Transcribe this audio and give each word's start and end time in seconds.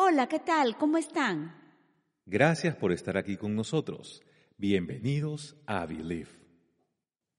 Hola, 0.00 0.28
¿qué 0.28 0.38
tal? 0.38 0.76
¿Cómo 0.76 0.96
están? 0.96 1.56
Gracias 2.24 2.76
por 2.76 2.92
estar 2.92 3.16
aquí 3.16 3.36
con 3.36 3.56
nosotros. 3.56 4.22
Bienvenidos 4.56 5.56
a 5.66 5.86
Believe. 5.86 6.30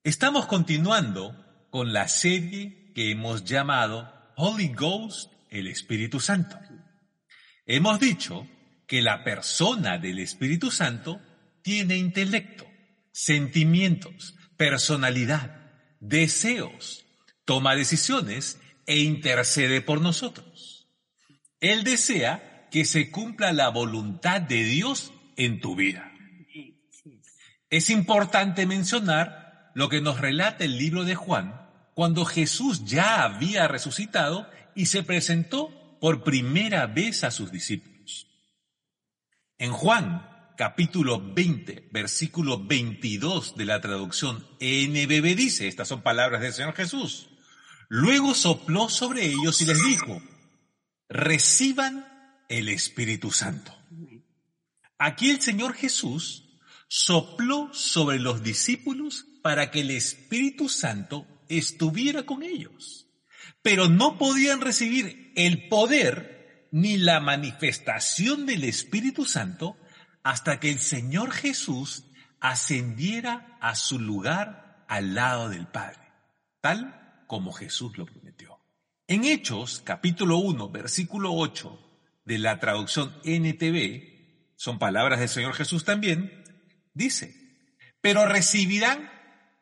Estamos 0.03 0.45
continuando 0.45 1.65
con 1.69 1.93
la 1.93 2.09
serie 2.09 2.91
que 2.93 3.11
hemos 3.11 3.45
llamado 3.45 4.13
Holy 4.35 4.73
Ghost, 4.73 5.31
el 5.49 5.67
Espíritu 5.67 6.19
Santo. 6.19 6.59
Hemos 7.65 7.97
dicho 7.97 8.45
que 8.85 9.01
la 9.01 9.23
persona 9.23 9.97
del 9.97 10.19
Espíritu 10.19 10.69
Santo 10.69 11.21
tiene 11.61 11.95
intelecto, 11.95 12.67
sentimientos, 13.13 14.35
personalidad, 14.57 15.71
deseos, 16.01 17.05
toma 17.45 17.73
decisiones 17.75 18.59
e 18.85 18.99
intercede 18.99 19.79
por 19.79 20.01
nosotros. 20.01 20.89
Él 21.61 21.85
desea 21.85 22.48
que 22.71 22.85
se 22.85 23.11
cumpla 23.11 23.53
la 23.53 23.69
voluntad 23.69 24.41
de 24.41 24.63
Dios 24.63 25.13
en 25.35 25.59
tu 25.59 25.75
vida. 25.75 26.11
Es 27.69 27.89
importante 27.89 28.65
mencionar 28.65 29.71
lo 29.75 29.89
que 29.89 30.01
nos 30.01 30.19
relata 30.19 30.65
el 30.65 30.77
libro 30.77 31.03
de 31.03 31.15
Juan 31.15 31.69
cuando 31.93 32.25
Jesús 32.25 32.85
ya 32.85 33.23
había 33.23 33.67
resucitado 33.67 34.49
y 34.75 34.87
se 34.87 35.03
presentó 35.03 35.97
por 35.99 36.23
primera 36.23 36.87
vez 36.87 37.23
a 37.23 37.31
sus 37.31 37.51
discípulos. 37.51 38.27
En 39.57 39.71
Juan 39.71 40.25
capítulo 40.57 41.21
20, 41.21 41.89
versículo 41.91 42.65
22 42.65 43.55
de 43.55 43.65
la 43.65 43.79
traducción 43.79 44.45
NBB 44.59 45.35
dice, 45.35 45.67
estas 45.67 45.87
son 45.87 46.01
palabras 46.01 46.41
del 46.41 46.53
Señor 46.53 46.73
Jesús, 46.73 47.29
luego 47.87 48.33
sopló 48.33 48.89
sobre 48.89 49.25
ellos 49.25 49.61
y 49.61 49.65
les 49.65 49.81
dijo, 49.83 50.21
reciban 51.07 52.08
el 52.49 52.67
Espíritu 52.67 53.31
Santo. 53.31 53.75
Aquí 54.97 55.29
el 55.29 55.39
Señor 55.39 55.75
Jesús 55.75 56.59
sopló 56.87 57.73
sobre 57.73 58.19
los 58.19 58.43
discípulos 58.43 59.27
para 59.41 59.71
que 59.71 59.81
el 59.81 59.91
Espíritu 59.91 60.67
Santo 60.67 61.25
estuviera 61.47 62.23
con 62.23 62.43
ellos. 62.43 63.07
Pero 63.61 63.87
no 63.87 64.17
podían 64.17 64.61
recibir 64.61 65.31
el 65.35 65.69
poder 65.69 66.67
ni 66.71 66.97
la 66.97 67.19
manifestación 67.19 68.45
del 68.45 68.63
Espíritu 68.63 69.25
Santo 69.25 69.77
hasta 70.23 70.59
que 70.59 70.71
el 70.71 70.79
Señor 70.79 71.31
Jesús 71.31 72.05
ascendiera 72.39 73.57
a 73.61 73.75
su 73.75 73.99
lugar 73.99 74.85
al 74.87 75.13
lado 75.13 75.49
del 75.49 75.67
Padre, 75.67 76.11
tal 76.61 77.23
como 77.27 77.53
Jesús 77.53 77.97
lo 77.97 78.05
prometió. 78.05 78.59
En 79.07 79.23
Hechos, 79.23 79.81
capítulo 79.83 80.37
1, 80.37 80.69
versículo 80.69 81.33
8 81.33 81.88
de 82.29 82.37
la 82.37 82.59
traducción 82.59 83.11
NTV, 83.23 84.53
son 84.55 84.77
palabras 84.77 85.19
del 85.19 85.29
Señor 85.29 85.55
Jesús 85.55 85.83
también, 85.83 86.43
dice, 86.93 87.33
pero 88.01 88.27
recibirán 88.27 89.09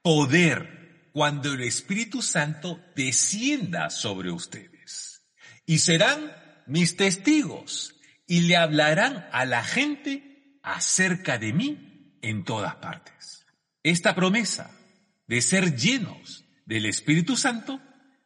poder 0.02 1.10
cuando 1.14 1.54
el 1.54 1.62
Espíritu 1.62 2.22
Santo 2.22 2.84
descienda 2.94 3.90
sobre 3.90 4.32
ustedes. 4.32 5.26
Y 5.66 5.80
serán 5.80 6.36
mis 6.68 6.98
testigos 6.98 7.96
y 8.28 8.42
le 8.42 8.58
hablarán 8.58 9.30
a 9.32 9.46
la 9.46 9.64
gente 9.64 10.60
acerca 10.62 11.38
de 11.38 11.54
mí 11.54 12.18
en 12.22 12.44
todas 12.44 12.76
partes. 12.76 13.46
Esta 13.82 14.14
promesa 14.14 14.78
de 15.26 15.40
ser 15.42 15.78
llenos 15.78 16.44
del 16.66 16.86
Espíritu 16.86 17.38
Santo 17.38 17.80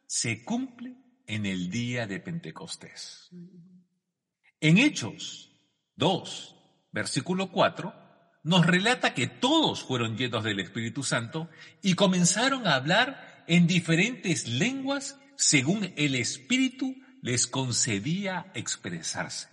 se 0.08 0.42
cumple 0.42 0.96
en 1.28 1.46
el 1.46 1.70
día 1.70 2.08
de 2.08 2.18
Pentecostés. 2.18 3.30
En 4.62 4.78
Hechos 4.78 5.50
2, 5.96 6.54
versículo 6.92 7.50
4, 7.50 7.92
nos 8.44 8.64
relata 8.64 9.12
que 9.12 9.26
todos 9.26 9.82
fueron 9.82 10.16
llenos 10.16 10.44
del 10.44 10.60
Espíritu 10.60 11.02
Santo 11.02 11.50
y 11.82 11.94
comenzaron 11.94 12.68
a 12.68 12.76
hablar 12.76 13.44
en 13.48 13.66
diferentes 13.66 14.46
lenguas 14.46 15.18
según 15.36 15.92
el 15.96 16.14
Espíritu 16.14 16.94
les 17.22 17.48
concedía 17.48 18.52
expresarse. 18.54 19.48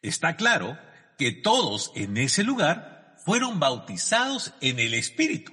Está 0.00 0.36
claro 0.36 0.78
que 1.18 1.32
todos 1.32 1.90
en 1.96 2.18
ese 2.18 2.44
lugar 2.44 3.16
fueron 3.24 3.58
bautizados 3.58 4.54
en 4.60 4.78
el 4.78 4.94
Espíritu. 4.94 5.52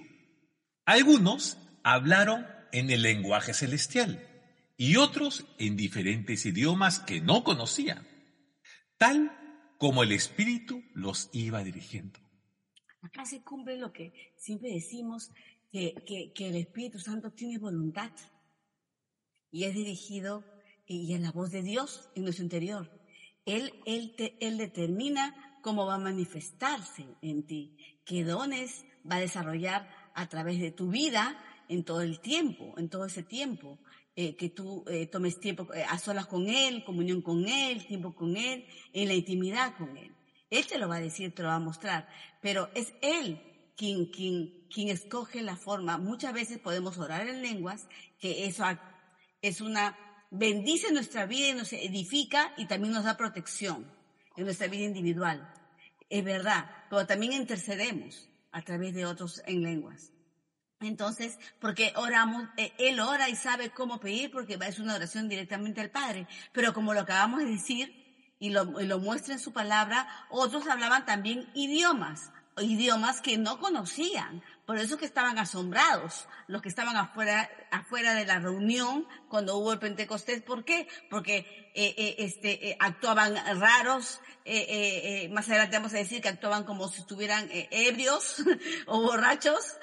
Algunos 0.85 1.57
hablaron 1.83 2.45
en 2.73 2.91
el 2.91 3.01
lenguaje 3.01 3.55
celestial 3.55 4.29
y 4.77 4.97
otros 4.97 5.45
en 5.59 5.77
diferentes 5.77 6.45
idiomas 6.45 6.99
que 6.99 7.21
no 7.21 7.43
conocían, 7.43 8.07
tal 8.97 9.31
como 9.77 10.03
el 10.03 10.11
Espíritu 10.11 10.83
los 10.93 11.29
iba 11.33 11.63
dirigiendo. 11.63 12.19
Acá 13.01 13.25
se 13.25 13.43
cumple 13.43 13.77
lo 13.77 13.91
que 13.91 14.13
siempre 14.37 14.69
decimos, 14.69 15.31
que, 15.71 16.31
que, 16.33 16.47
el 16.47 16.55
Espíritu 16.55 16.99
Santo 16.99 17.31
tiene 17.31 17.57
voluntad 17.57 18.11
y 19.51 19.63
es 19.65 19.73
dirigido 19.73 20.45
y 20.85 21.13
es 21.13 21.19
la 21.19 21.31
voz 21.31 21.51
de 21.51 21.63
Dios 21.63 22.09
en 22.15 22.23
nuestro 22.23 22.43
interior. 22.43 22.91
Él, 23.45 23.73
él, 23.85 24.15
él 24.39 24.57
determina 24.57 25.59
cómo 25.61 25.85
va 25.85 25.95
a 25.95 25.99
manifestarse 25.99 27.05
en 27.21 27.45
ti, 27.45 27.77
qué 28.05 28.23
dones 28.23 28.85
va 29.09 29.15
a 29.17 29.21
desarrollar 29.21 29.89
a 30.13 30.29
través 30.29 30.59
de 30.59 30.71
tu 30.71 30.89
vida 30.89 31.37
en 31.67 31.83
todo 31.83 32.01
el 32.01 32.19
tiempo, 32.19 32.73
en 32.77 32.89
todo 32.89 33.05
ese 33.05 33.23
tiempo. 33.23 33.79
Eh, 34.15 34.35
que 34.35 34.49
tú 34.49 34.85
eh, 34.87 35.07
tomes 35.07 35.39
tiempo 35.39 35.73
eh, 35.73 35.83
a 35.89 35.97
solas 35.97 36.27
con 36.27 36.47
Él, 36.47 36.83
comunión 36.83 37.23
con 37.23 37.47
Él, 37.47 37.83
tiempo 37.87 38.13
con 38.13 38.37
Él, 38.37 38.67
en 38.93 39.07
la 39.07 39.15
intimidad 39.15 39.75
con 39.75 39.97
Él. 39.97 40.15
Él 40.51 40.67
te 40.67 40.77
lo 40.77 40.87
va 40.87 40.97
a 40.97 41.01
decir, 41.01 41.33
te 41.33 41.41
lo 41.41 41.47
va 41.47 41.55
a 41.55 41.59
mostrar, 41.59 42.07
pero 42.39 42.69
es 42.75 42.93
Él 43.01 43.41
quien, 43.75 44.05
quien, 44.11 44.67
quien 44.71 44.89
escoge 44.89 45.41
la 45.41 45.55
forma. 45.55 45.97
Muchas 45.97 46.31
veces 46.31 46.59
podemos 46.59 46.99
orar 46.99 47.27
en 47.27 47.41
lenguas, 47.41 47.87
que 48.19 48.45
eso 48.45 48.65
es 49.41 49.61
una, 49.61 49.97
bendice 50.29 50.91
nuestra 50.91 51.25
vida 51.25 51.49
y 51.49 51.53
nos 51.53 51.73
edifica 51.73 52.53
y 52.55 52.67
también 52.67 52.93
nos 52.93 53.05
da 53.05 53.17
protección 53.17 53.91
en 54.37 54.45
nuestra 54.45 54.67
vida 54.67 54.83
individual. 54.83 55.51
Es 56.07 56.23
verdad, 56.23 56.69
pero 56.87 57.07
también 57.07 57.33
intercedemos 57.33 58.29
a 58.51 58.61
través 58.61 58.93
de 58.93 59.07
otros 59.07 59.41
en 59.47 59.63
lenguas. 59.63 60.12
Entonces, 60.87 61.37
porque 61.59 61.93
oramos, 61.95 62.43
eh, 62.57 62.73
Él 62.77 62.99
ora 62.99 63.29
y 63.29 63.35
sabe 63.35 63.69
cómo 63.69 63.99
pedir 63.99 64.31
porque 64.31 64.57
es 64.67 64.79
una 64.79 64.95
oración 64.95 65.29
directamente 65.29 65.81
al 65.81 65.89
Padre. 65.89 66.27
Pero 66.51 66.73
como 66.73 66.93
lo 66.93 67.01
acabamos 67.01 67.39
de 67.39 67.45
decir 67.45 68.35
y 68.39 68.49
lo, 68.49 68.79
y 68.81 68.85
lo 68.85 68.99
muestra 68.99 69.33
en 69.33 69.39
su 69.39 69.53
palabra, 69.53 70.07
otros 70.29 70.67
hablaban 70.67 71.05
también 71.05 71.49
idiomas, 71.53 72.31
idiomas 72.57 73.21
que 73.21 73.37
no 73.37 73.59
conocían. 73.59 74.43
Por 74.65 74.77
eso 74.77 74.97
que 74.97 75.05
estaban 75.05 75.37
asombrados 75.37 76.25
los 76.47 76.61
que 76.61 76.69
estaban 76.69 76.95
afuera, 76.95 77.49
afuera 77.69 78.13
de 78.13 78.25
la 78.25 78.39
reunión 78.39 79.05
cuando 79.27 79.57
hubo 79.57 79.73
el 79.73 79.79
Pentecostés. 79.79 80.41
¿Por 80.41 80.63
qué? 80.63 80.87
Porque 81.09 81.39
eh, 81.75 81.93
eh, 81.97 82.15
este, 82.19 82.69
eh, 82.69 82.77
actuaban 82.79 83.35
raros. 83.59 84.21
más 85.31 85.49
adelante 85.49 85.77
vamos 85.77 85.93
a 85.93 85.97
decir 85.97 86.21
que 86.21 86.29
actuaban 86.29 86.63
como 86.63 86.87
si 86.87 87.01
estuvieran 87.01 87.49
ebrios 87.71 88.37
o 88.87 89.01
borrachos. 89.01 89.77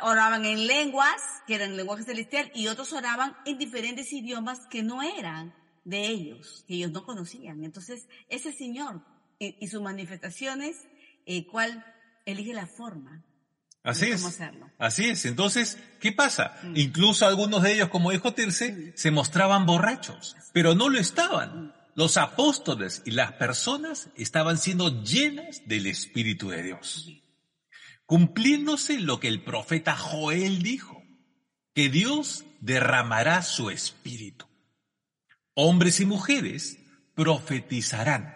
oraban 0.00 0.46
en 0.46 0.66
lenguas, 0.66 1.20
que 1.46 1.56
eran 1.56 1.76
lenguaje 1.76 2.04
celestial, 2.04 2.50
y 2.54 2.68
otros 2.68 2.94
oraban 2.94 3.36
en 3.44 3.58
diferentes 3.58 4.10
idiomas 4.12 4.60
que 4.70 4.82
no 4.82 5.02
eran 5.02 5.54
de 5.84 6.06
ellos, 6.06 6.64
que 6.66 6.74
ellos 6.74 6.92
no 6.92 7.04
conocían. 7.04 7.64
Entonces, 7.64 8.08
ese 8.30 8.50
Señor 8.50 9.02
y, 9.38 9.66
sus 9.68 9.82
manifestaciones, 9.82 10.88
¿cuál 11.50 11.84
elige 12.24 12.54
la 12.54 12.66
forma? 12.66 13.22
Así 13.82 14.06
es. 14.06 14.40
Así 14.78 15.08
es. 15.08 15.24
Entonces, 15.24 15.78
¿qué 16.00 16.12
pasa? 16.12 16.58
Mm. 16.62 16.76
Incluso 16.76 17.26
algunos 17.26 17.62
de 17.62 17.74
ellos, 17.74 17.88
como 17.88 18.10
dijo 18.10 18.34
Tirce, 18.34 18.72
mm. 18.72 18.92
se 18.94 19.10
mostraban 19.10 19.66
borrachos, 19.66 20.36
pero 20.52 20.74
no 20.74 20.88
lo 20.88 20.98
estaban. 20.98 21.74
Los 21.94 22.16
apóstoles 22.16 23.02
y 23.04 23.12
las 23.12 23.32
personas 23.32 24.10
estaban 24.14 24.58
siendo 24.58 25.02
llenas 25.02 25.62
del 25.66 25.86
Espíritu 25.86 26.50
de 26.50 26.62
Dios. 26.62 27.08
Cumpliéndose 28.06 29.00
lo 29.00 29.20
que 29.20 29.28
el 29.28 29.42
profeta 29.42 29.96
Joel 29.96 30.62
dijo, 30.62 31.02
que 31.74 31.88
Dios 31.88 32.44
derramará 32.60 33.42
su 33.42 33.70
Espíritu. 33.70 34.46
Hombres 35.54 36.00
y 36.00 36.06
mujeres 36.06 36.78
profetizarán. 37.14 38.34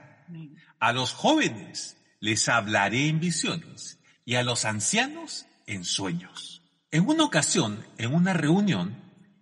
A 0.78 0.92
los 0.92 1.12
jóvenes 1.12 1.96
les 2.20 2.48
hablaré 2.48 3.08
en 3.08 3.20
visiones 3.20 3.98
y 4.24 4.36
a 4.36 4.42
los 4.42 4.64
ancianos 4.64 5.46
en 5.66 5.84
sueños. 5.84 6.62
En 6.90 7.08
una 7.08 7.24
ocasión, 7.24 7.84
en 7.98 8.14
una 8.14 8.32
reunión, 8.32 8.96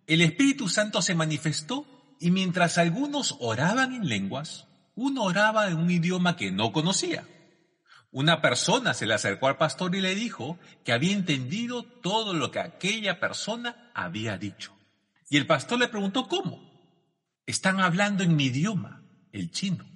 el 0.07 0.21
Espíritu 0.21 0.69
Santo 0.69 1.03
se 1.03 1.15
manifestó 1.15 1.87
y 2.21 2.31
mientras 2.31 2.79
algunos 2.79 3.37
oraban 3.41 3.95
en 3.95 4.09
lenguas, 4.09 4.67
uno 4.95 5.23
oraba 5.23 5.69
en 5.69 5.79
un 5.79 5.91
idioma 5.91 6.37
que 6.37 6.51
no 6.51 6.73
conocía. 6.73 7.27
Una 8.13 8.41
persona 8.43 8.93
se 8.93 9.07
le 9.07 9.15
acercó 9.15 9.47
al 9.47 9.57
pastor 9.57 9.95
y 9.95 10.01
le 10.01 10.15
dijo 10.15 10.59
que 10.85 10.93
había 10.93 11.13
entendido 11.13 11.85
todo 11.85 12.35
lo 12.35 12.51
que 12.51 12.59
aquella 12.59 13.21
persona 13.21 13.91
había 13.95 14.37
dicho. 14.37 14.77
Y 15.29 15.37
el 15.37 15.47
pastor 15.47 15.79
le 15.79 15.89
preguntó 15.89 16.27
cómo. 16.27 16.69
Están 17.47 17.81
hablando 17.81 18.25
en 18.25 18.35
mi 18.35 18.47
idioma, 18.47 19.03
el 19.33 19.53
chino. 19.53 19.89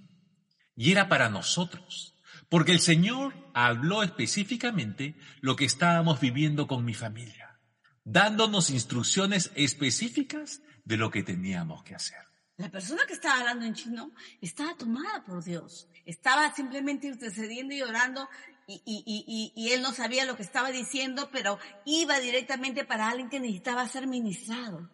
Y 0.76 0.92
era 0.92 1.08
para 1.08 1.28
nosotros, 1.28 2.13
porque 2.54 2.70
el 2.70 2.78
Señor 2.78 3.34
habló 3.52 4.04
específicamente 4.04 5.16
lo 5.40 5.56
que 5.56 5.64
estábamos 5.64 6.20
viviendo 6.20 6.68
con 6.68 6.84
mi 6.84 6.94
familia, 6.94 7.58
dándonos 8.04 8.70
instrucciones 8.70 9.50
específicas 9.56 10.62
de 10.84 10.96
lo 10.96 11.10
que 11.10 11.24
teníamos 11.24 11.82
que 11.82 11.96
hacer. 11.96 12.20
La 12.56 12.70
persona 12.70 13.02
que 13.08 13.14
estaba 13.14 13.40
hablando 13.40 13.64
en 13.64 13.74
chino 13.74 14.12
estaba 14.40 14.76
tomada 14.76 15.24
por 15.24 15.42
Dios. 15.42 15.88
Estaba 16.06 16.54
simplemente 16.54 17.08
intercediendo 17.08 17.74
y 17.74 17.82
orando 17.82 18.28
y, 18.68 19.68
él 19.72 19.82
no 19.82 19.92
sabía 19.92 20.24
lo 20.24 20.36
que 20.36 20.44
estaba 20.44 20.70
diciendo, 20.70 21.30
pero 21.32 21.58
iba 21.84 22.20
directamente 22.20 22.84
para 22.84 23.08
alguien 23.08 23.30
que 23.30 23.40
necesitaba 23.40 23.88
ser 23.88 24.06
ministrado, 24.06 24.88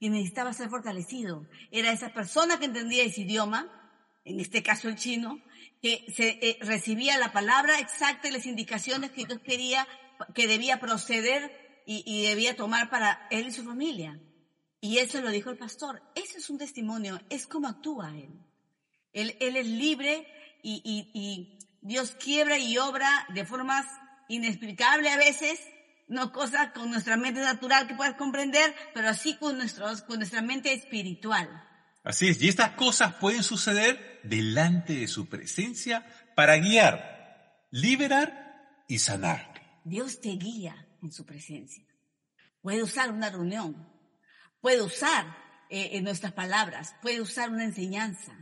que 0.00 0.08
necesitaba 0.08 0.54
ser 0.54 0.70
fortalecido. 0.70 1.46
Era 1.70 1.92
esa 1.92 2.14
persona 2.14 2.58
que 2.58 2.64
entendía 2.64 3.04
ese 3.04 3.20
idioma, 3.20 3.68
en 4.24 4.40
este 4.40 4.62
caso 4.62 4.88
el 4.88 4.96
chino, 4.96 5.42
que 5.82 6.06
se, 6.14 6.38
eh, 6.40 6.58
recibía 6.60 7.18
la 7.18 7.32
palabra 7.32 7.80
exacta 7.80 8.28
y 8.28 8.30
las 8.30 8.46
indicaciones 8.46 9.10
que 9.10 9.26
Dios 9.26 9.40
quería, 9.40 9.86
que 10.32 10.46
debía 10.46 10.78
proceder 10.78 11.82
y, 11.84 12.04
y 12.06 12.28
debía 12.28 12.56
tomar 12.56 12.88
para 12.88 13.26
él 13.30 13.48
y 13.48 13.52
su 13.52 13.64
familia. 13.64 14.20
Y 14.80 14.98
eso 14.98 15.20
lo 15.20 15.30
dijo 15.30 15.50
el 15.50 15.58
pastor. 15.58 16.02
Ese 16.14 16.38
es 16.38 16.48
un 16.50 16.58
testimonio, 16.58 17.20
es 17.28 17.46
como 17.46 17.68
actúa 17.68 18.16
él. 18.16 18.30
Él, 19.12 19.36
él 19.40 19.56
es 19.56 19.66
libre 19.66 20.26
y, 20.62 20.80
y, 20.84 21.10
y 21.20 21.58
Dios 21.80 22.12
quiebra 22.12 22.58
y 22.58 22.78
obra 22.78 23.26
de 23.34 23.44
formas 23.44 23.84
inexplicables 24.28 25.12
a 25.12 25.18
veces, 25.18 25.60
no 26.08 26.32
cosas 26.32 26.72
con 26.72 26.90
nuestra 26.90 27.16
mente 27.16 27.40
natural 27.40 27.86
que 27.86 27.94
puedas 27.94 28.14
comprender, 28.14 28.74
pero 28.94 29.08
así 29.08 29.36
con, 29.36 29.58
nuestros, 29.58 30.02
con 30.02 30.18
nuestra 30.18 30.42
mente 30.42 30.72
espiritual. 30.72 31.48
Así 32.04 32.28
es, 32.28 32.42
y 32.42 32.48
estas 32.48 32.70
cosas 32.70 33.14
pueden 33.14 33.42
suceder 33.42 34.20
delante 34.24 34.94
de 34.94 35.06
su 35.06 35.28
presencia 35.28 36.04
para 36.34 36.56
guiar, 36.56 37.66
liberar 37.70 38.84
y 38.88 38.98
sanar. 38.98 39.80
Dios 39.84 40.20
te 40.20 40.30
guía 40.30 40.88
en 41.02 41.12
su 41.12 41.24
presencia. 41.24 41.84
Puede 42.60 42.82
usar 42.82 43.10
una 43.10 43.30
reunión, 43.30 43.88
puede 44.60 44.82
usar 44.82 45.36
eh, 45.70 46.00
nuestras 46.00 46.32
palabras, 46.32 46.94
puede 47.02 47.20
usar 47.20 47.50
una 47.50 47.64
enseñanza, 47.64 48.32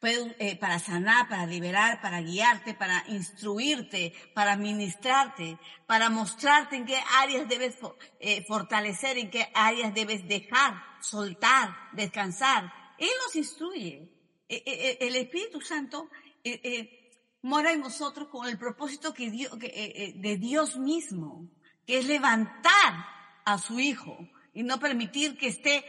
Puede, 0.00 0.36
eh, 0.38 0.56
para 0.56 0.78
sanar, 0.78 1.28
para 1.28 1.44
liberar, 1.46 2.00
para 2.00 2.20
guiarte, 2.20 2.72
para 2.72 3.02
instruirte, 3.08 4.12
para 4.32 4.56
ministrarte, 4.56 5.58
para 5.86 6.08
mostrarte 6.08 6.76
en 6.76 6.86
qué 6.86 7.00
áreas 7.20 7.48
debes 7.48 7.76
eh, 8.20 8.44
fortalecer, 8.46 9.18
en 9.18 9.30
qué 9.30 9.50
áreas 9.54 9.92
debes 9.94 10.26
dejar, 10.28 10.80
soltar, 11.00 11.74
descansar. 11.92 12.72
Él 12.98 13.10
nos 13.24 13.36
instruye. 13.36 14.08
E, 14.48 14.62
e, 14.64 14.98
e, 15.00 15.06
el 15.06 15.16
Espíritu 15.16 15.60
Santo 15.60 16.08
eh, 16.42 17.10
mora 17.42 17.72
en 17.72 17.80
nosotros 17.80 18.28
con 18.28 18.48
el 18.48 18.58
propósito 18.58 19.12
que 19.12 19.30
que, 19.30 20.14
de 20.16 20.36
Dios 20.36 20.76
mismo, 20.76 21.48
que 21.86 21.98
es 21.98 22.06
levantar 22.06 23.06
a 23.44 23.58
su 23.58 23.78
Hijo 23.78 24.18
y 24.54 24.62
no 24.62 24.80
permitir 24.80 25.36
que 25.36 25.48
esté 25.48 25.84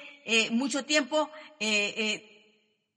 mucho 0.52 0.86
tiempo 0.86 1.30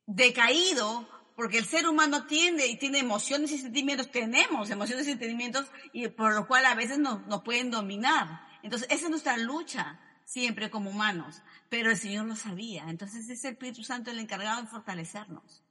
decaído, 0.07 1.09
porque 1.37 1.59
el 1.59 1.65
ser 1.65 1.89
humano 1.89 2.27
tiende 2.27 2.67
y 2.67 2.77
tiene 2.77 2.99
emociones 2.99 3.53
y 3.53 3.59
sentimientos, 3.59 4.11
tenemos 4.11 4.71
emociones 4.71 5.07
y 5.07 5.11
sentimientos 5.11 5.67
y 5.93 6.09
por 6.09 6.35
lo 6.35 6.47
cual 6.47 6.67
a 6.67 6.75
veces 6.75 6.99
nos, 6.99 7.27
nos 7.27 7.43
pueden 7.43 7.71
dominar. 7.71 8.47
Entonces, 8.63 8.89
esa 8.91 9.05
es 9.05 9.11
nuestra 9.11 9.37
lucha 9.37 9.99
siempre 10.25 10.71
como 10.71 10.91
humanos, 10.91 11.43
pero 11.69 11.91
el 11.91 11.97
Señor 11.97 12.27
lo 12.27 12.37
sabía. 12.37 12.85
Entonces 12.89 13.29
es 13.29 13.45
el 13.45 13.53
Espíritu 13.53 13.85
Santo 13.85 14.11
el 14.11 14.19
encargado 14.19 14.63
de 14.63 14.69
fortalecernos. 14.69 15.63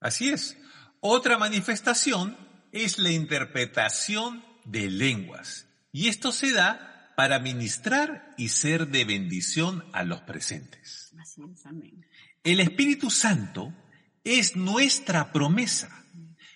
Así 0.00 0.28
es. 0.28 0.56
Otra 1.00 1.38
manifestación 1.38 2.36
es 2.72 2.98
la 2.98 3.10
interpretación 3.10 4.44
de 4.64 4.90
lenguas. 4.90 5.66
Y 5.92 6.08
esto 6.08 6.32
se 6.32 6.52
da 6.52 7.12
para 7.16 7.38
ministrar 7.38 8.34
y 8.36 8.48
ser 8.48 8.88
de 8.88 9.04
bendición 9.04 9.84
a 9.92 10.04
los 10.04 10.20
presentes. 10.22 11.12
Así 11.18 11.42
es, 11.52 11.66
amén. 11.66 12.06
El 12.44 12.60
Espíritu 12.60 13.10
Santo 13.10 13.74
es 14.22 14.56
nuestra 14.56 15.32
promesa, 15.32 16.04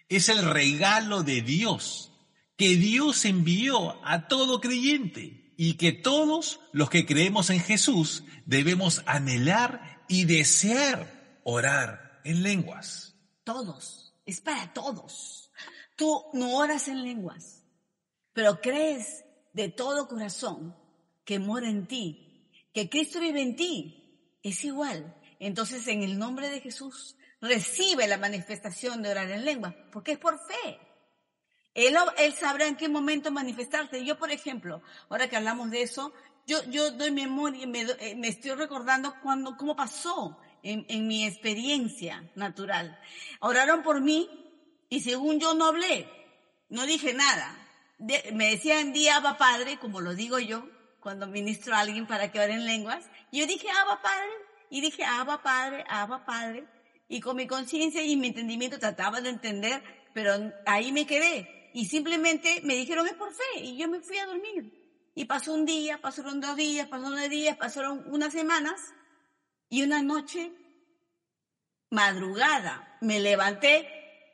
es 0.09 0.29
el 0.29 0.45
regalo 0.45 1.23
de 1.23 1.43
Dios 1.43 2.13
que 2.57 2.77
Dios 2.77 3.25
envió 3.25 4.07
a 4.07 4.29
todo 4.29 4.61
creyente 4.61 5.42
y 5.57 5.75
que 5.75 5.93
todos 5.93 6.61
los 6.73 6.91
que 6.91 7.07
creemos 7.07 7.51
en 7.51 7.61
Jesús 7.61 8.25
debemos 8.47 9.03
anhelar 9.07 10.03
y 10.09 10.25
desear 10.25 11.41
orar 11.45 12.21
en 12.25 12.43
lenguas. 12.43 13.15
Todos, 13.45 14.15
es 14.27 14.41
para 14.41 14.73
todos. 14.73 15.51
Tú 15.97 16.25
no 16.33 16.57
oras 16.57 16.89
en 16.89 17.03
lenguas, 17.03 17.65
pero 18.33 18.61
crees 18.61 19.25
de 19.53 19.69
todo 19.69 20.09
corazón 20.09 20.77
que 21.25 21.39
mora 21.39 21.69
en 21.69 21.87
ti, 21.87 22.49
que 22.73 22.89
Cristo 22.89 23.21
vive 23.21 23.43
en 23.43 23.57
ti. 23.57 24.39
Es 24.43 24.65
igual. 24.65 25.17
Entonces, 25.39 25.87
en 25.89 26.03
el 26.03 26.19
nombre 26.19 26.49
de 26.49 26.61
Jesús, 26.61 27.17
recibe 27.41 28.07
la 28.07 28.19
manifestación 28.19 29.03
de 29.03 29.11
orar 29.11 29.31
en 29.31 29.45
lengua, 29.45 29.75
porque 29.93 30.13
es 30.13 30.19
por 30.19 30.39
fe. 30.39 30.79
Él, 31.75 31.97
él 32.19 32.35
sabrá 32.35 32.67
en 32.67 32.77
qué 32.77 32.89
momento 32.89 33.31
manifestarse. 33.31 34.05
Yo, 34.05 34.19
por 34.19 34.31
ejemplo, 34.31 34.83
ahora 35.09 35.29
que 35.29 35.37
hablamos 35.37 35.71
de 35.71 35.83
eso, 35.83 36.13
yo, 36.47 36.63
yo 36.65 36.91
doy 36.91 37.11
memoria, 37.11 37.67
me, 37.67 37.83
eh, 37.83 38.15
me 38.17 38.29
estoy 38.29 38.53
recordando 38.53 39.15
cuando, 39.23 39.57
cómo 39.57 39.77
pasó 39.77 40.39
en, 40.63 40.85
en, 40.89 41.07
mi 41.07 41.25
experiencia 41.25 42.31
natural. 42.35 42.99
Oraron 43.41 43.83
por 43.83 44.01
mí 44.01 44.29
y 44.89 45.01
según 45.01 45.41
yo 45.41 45.55
no 45.55 45.67
hablé, 45.67 46.09
no 46.69 46.85
dije 46.85 47.15
nada. 47.15 47.59
Me 47.99 48.51
decían, 48.51 48.93
di 48.93 49.09
Abba 49.09 49.39
Padre, 49.39 49.79
como 49.79 50.01
lo 50.01 50.15
digo 50.15 50.41
yo, 50.41 50.69
cuando 50.99 51.27
ministro 51.27 51.75
a 51.75 51.81
alguien 51.81 52.07
para 52.07 52.33
que 52.33 52.41
ore 52.41 52.55
en 52.55 52.67
lenguas. 52.67 53.05
Y 53.31 53.41
yo 53.41 53.47
dije, 53.47 53.69
Abba 53.71 54.03
Padre, 54.03 54.31
y 54.71 54.81
dije, 54.81 55.05
Abba 55.05 55.43
Padre, 55.43 55.85
Abba 55.89 56.25
Padre. 56.25 56.67
Y 57.09 57.21
con 57.21 57.37
mi 57.37 57.47
conciencia 57.47 58.03
y 58.03 58.17
mi 58.17 58.29
entendimiento 58.29 58.79
trataba 58.79 59.21
de 59.21 59.29
entender, 59.29 59.83
pero 60.15 60.33
ahí 60.67 60.91
me 60.91 61.07
quedé. 61.07 61.62
Y 61.75 61.87
simplemente 61.87 62.61
me 62.65 62.75
dijeron, 62.75 63.07
es 63.07 63.15
por 63.15 63.33
fe. 63.33 63.61
Y 63.61 63.77
yo 63.77 63.89
me 63.89 64.01
fui 64.01 64.19
a 64.19 64.27
dormir. 64.27 64.83
Y 65.15 65.25
pasó 65.27 65.53
un 65.53 65.67
día, 65.67 66.01
pasaron 66.01 66.41
dos 66.41 66.57
días, 66.57 66.89
pasaron 66.89 67.13
nueve 67.13 67.29
días, 67.29 67.57
pasaron 67.57 68.05
unas 68.07 68.33
semanas. 68.33 68.81
Y 69.69 69.83
una 69.83 70.03
noche, 70.03 70.53
madrugada, 71.91 72.99
me 73.01 73.21
levanté 73.21 73.89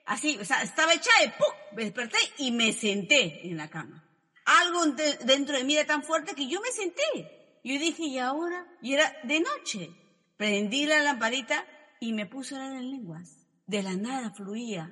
así, 0.06 0.38
o 0.40 0.44
sea, 0.44 0.62
estaba 0.62 0.94
echada 0.94 1.24
y 1.24 1.28
¡pum! 1.28 1.76
Desperté 1.76 2.18
y 2.38 2.50
me 2.50 2.72
senté 2.72 3.46
en 3.46 3.56
la 3.56 3.68
cama. 3.68 4.04
Algo 4.44 4.86
dentro 5.24 5.56
de 5.56 5.64
mí 5.64 5.74
era 5.74 5.86
tan 5.86 6.02
fuerte 6.02 6.34
que 6.34 6.48
yo 6.48 6.60
me 6.60 6.70
senté. 6.70 7.60
Yo 7.62 7.78
dije, 7.78 8.04
¿y 8.04 8.18
ahora? 8.18 8.66
Y 8.80 8.94
era 8.94 9.14
de 9.24 9.40
noche. 9.40 9.90
Prendí 10.36 10.86
la 10.86 11.02
lamparita 11.02 11.66
y 12.00 12.12
me 12.12 12.26
puse 12.26 12.54
a 12.54 12.58
orar 12.58 12.72
en 12.72 12.90
lenguas. 12.90 13.46
De 13.66 13.82
la 13.82 13.94
nada 13.94 14.30
fluía 14.30 14.90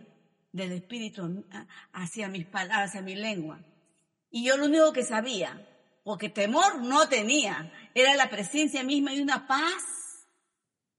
del 0.57 0.73
espíritu 0.73 1.45
hacia 1.93 2.29
mis 2.29 2.47
palabras, 2.47 2.91
hacia 2.91 3.03
mi 3.03 3.15
lengua. 3.15 3.61
Y 4.31 4.45
yo 4.45 4.57
lo 4.57 4.65
único 4.65 4.93
que 4.93 5.05
sabía, 5.05 5.67
porque 6.03 6.29
temor 6.29 6.83
no 6.83 7.09
tenía, 7.09 7.73
era 7.95 8.15
la 8.15 8.29
presencia 8.29 8.83
misma 8.83 9.13
y 9.13 9.21
una 9.21 9.47
paz 9.47 10.27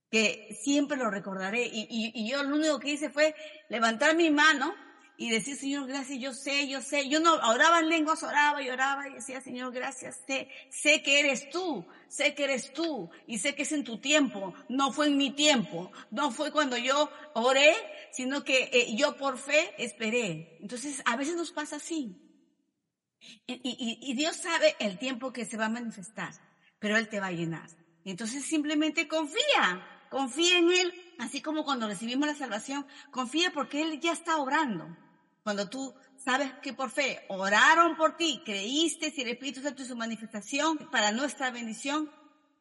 que 0.10 0.58
siempre 0.62 0.98
lo 0.98 1.10
recordaré. 1.10 1.66
Y, 1.66 1.88
y, 1.90 2.12
y 2.14 2.30
yo 2.30 2.44
lo 2.44 2.56
único 2.56 2.80
que 2.80 2.92
hice 2.92 3.10
fue 3.10 3.36
levantar 3.70 4.16
mi 4.16 4.30
mano 4.30 4.74
y 5.20 5.32
decir, 5.32 5.58
Señor, 5.58 5.88
gracias, 5.88 6.20
yo 6.20 6.32
sé, 6.32 6.68
yo 6.68 6.80
sé. 6.80 7.10
Yo 7.10 7.20
no 7.20 7.34
oraba 7.34 7.80
en 7.80 7.90
lenguas, 7.90 8.22
oraba 8.22 8.62
y 8.62 8.70
oraba 8.70 9.10
y 9.10 9.14
decía, 9.14 9.42
Señor, 9.42 9.74
gracias, 9.74 10.22
sé, 10.28 10.48
sé 10.70 11.02
que 11.02 11.20
eres 11.20 11.50
tú, 11.50 11.88
sé 12.08 12.36
que 12.36 12.44
eres 12.44 12.72
tú 12.72 13.10
y 13.26 13.40
sé 13.40 13.56
que 13.56 13.64
es 13.64 13.72
en 13.72 13.84
tu 13.84 13.98
tiempo, 13.98 14.54
no 14.70 14.92
fue 14.92 15.08
en 15.08 15.18
mi 15.18 15.32
tiempo, 15.32 15.92
no 16.12 16.30
fue 16.30 16.52
cuando 16.52 16.78
yo 16.78 17.10
oré, 17.34 17.74
sino 18.12 18.44
que 18.44 18.70
eh, 18.72 18.96
yo 18.96 19.18
por 19.18 19.40
fe 19.40 19.74
esperé. 19.80 20.60
Entonces, 20.62 21.02
a 21.06 21.16
veces 21.16 21.36
nos 21.36 21.52
pasa 21.52 21.78
así. 21.78 22.16
Y, 23.48 23.54
y, 23.64 24.12
y 24.12 24.14
Dios 24.14 24.36
sabe 24.36 24.76
el 24.80 25.00
tiempo 25.00 25.34
que 25.34 25.46
se 25.46 25.58
va 25.58 25.66
a 25.66 25.70
manifestar, 25.70 26.34
pero 26.78 26.96
Él 26.96 27.10
te 27.10 27.20
va 27.20 27.28
a 27.28 27.32
llenar. 27.32 27.70
Entonces 28.06 28.46
simplemente 28.46 29.08
confía, 29.08 29.84
confía 30.12 30.60
en 30.60 30.72
Él, 30.72 30.94
así 31.18 31.42
como 31.42 31.66
cuando 31.66 31.88
recibimos 31.88 32.28
la 32.28 32.36
salvación, 32.36 32.86
confía 33.10 33.52
porque 33.52 33.82
Él 33.82 34.00
ya 34.00 34.14
está 34.14 34.38
obrando. 34.38 34.96
Cuando 35.48 35.70
tú 35.70 35.96
sabes 36.18 36.52
que 36.62 36.74
por 36.74 36.92
fe 36.92 37.22
oraron 37.30 37.96
por 37.96 38.18
ti, 38.18 38.42
creíste 38.44 39.12
si 39.12 39.22
el 39.22 39.30
Espíritu 39.30 39.62
Santo 39.62 39.82
es 39.82 39.88
su 39.88 39.96
manifestación 39.96 40.78
para 40.92 41.14
nuestra 41.14 41.52
bendición, 41.52 42.12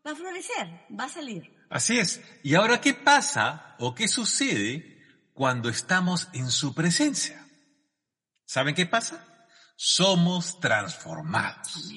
va 0.07 0.13
a 0.13 0.15
florecer, 0.15 0.87
va 0.97 1.07
a 1.07 1.09
salir. 1.09 1.51
Así 1.69 1.99
es. 1.99 2.23
¿Y 2.45 2.55
ahora 2.55 2.81
qué 2.81 2.95
pasa 2.95 3.75
o 3.81 3.93
qué 3.93 4.07
sucede 4.07 5.03
cuando 5.35 5.69
estamos 5.69 6.29
en 6.33 6.49
su 6.53 6.77
presencia? 6.77 7.45
¿Saben 8.45 8.77
qué 8.77 8.87
pasa? 8.87 9.49
Somos 9.75 10.61
transformados. 10.61 11.91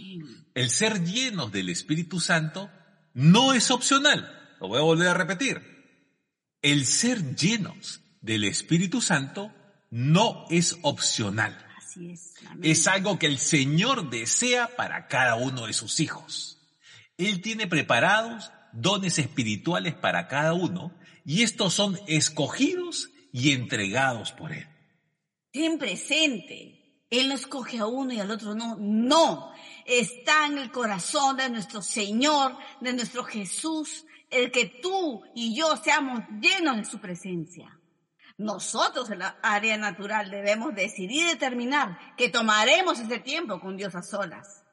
El 0.55 0.71
ser 0.71 1.03
llenos 1.03 1.51
del 1.51 1.69
Espíritu 1.69 2.19
Santo 2.19 2.71
no 3.13 3.53
es 3.53 3.69
opcional. 3.69 4.55
Lo 4.59 4.69
voy 4.69 4.79
a 4.79 4.81
volver 4.85 5.09
a 5.09 5.13
repetir. 5.13 5.61
El 6.63 6.87
ser 6.87 7.35
llenos 7.35 8.01
del 8.21 8.43
Espíritu 8.43 9.01
Santo 9.01 9.53
no 9.89 10.45
es 10.49 10.77
opcional. 10.81 11.57
Así 11.77 12.11
es. 12.11 12.33
Amén. 12.47 12.59
Es 12.63 12.87
algo 12.87 13.17
que 13.19 13.27
el 13.27 13.37
Señor 13.39 14.09
desea 14.09 14.75
para 14.75 15.07
cada 15.07 15.35
uno 15.35 15.67
de 15.67 15.73
sus 15.73 15.99
hijos. 15.99 16.57
Él 17.17 17.41
tiene 17.41 17.67
preparados 17.67 18.51
dones 18.71 19.19
espirituales 19.19 19.93
para 19.93 20.27
cada 20.27 20.53
uno 20.53 20.93
y 21.25 21.43
estos 21.43 21.73
son 21.73 21.99
escogidos 22.07 23.09
y 23.31 23.51
entregados 23.51 24.31
por 24.31 24.53
Él. 24.53 24.67
Ten 25.51 25.77
presente. 25.77 26.75
Él 27.09 27.27
no 27.27 27.35
escoge 27.35 27.79
a 27.79 27.87
uno 27.87 28.13
y 28.13 28.19
al 28.19 28.29
otro 28.29 28.53
no. 28.53 28.77
No. 28.79 29.51
Está 29.85 30.45
en 30.45 30.59
el 30.59 30.71
corazón 30.71 31.37
de 31.37 31.49
nuestro 31.49 31.81
Señor, 31.81 32.55
de 32.81 32.93
nuestro 32.93 33.23
Jesús, 33.23 34.05
el 34.29 34.51
que 34.51 34.65
tú 34.81 35.23
y 35.33 35.55
yo 35.55 35.75
seamos 35.77 36.21
llenos 36.39 36.77
de 36.77 36.85
su 36.85 36.99
presencia. 36.99 37.78
Nosotros 38.39 39.09
en 39.09 39.19
la 39.19 39.37
área 39.43 39.75
natural 39.75 40.31
debemos 40.31 40.73
decidir 40.73 41.25
y 41.25 41.29
determinar 41.31 41.99
que 42.15 42.29
tomaremos 42.29 42.97
ese 42.97 43.19
tiempo 43.19 43.59
con 43.59 43.75
Dios 43.75 43.95
a 43.95 44.01
solas. 44.01 44.63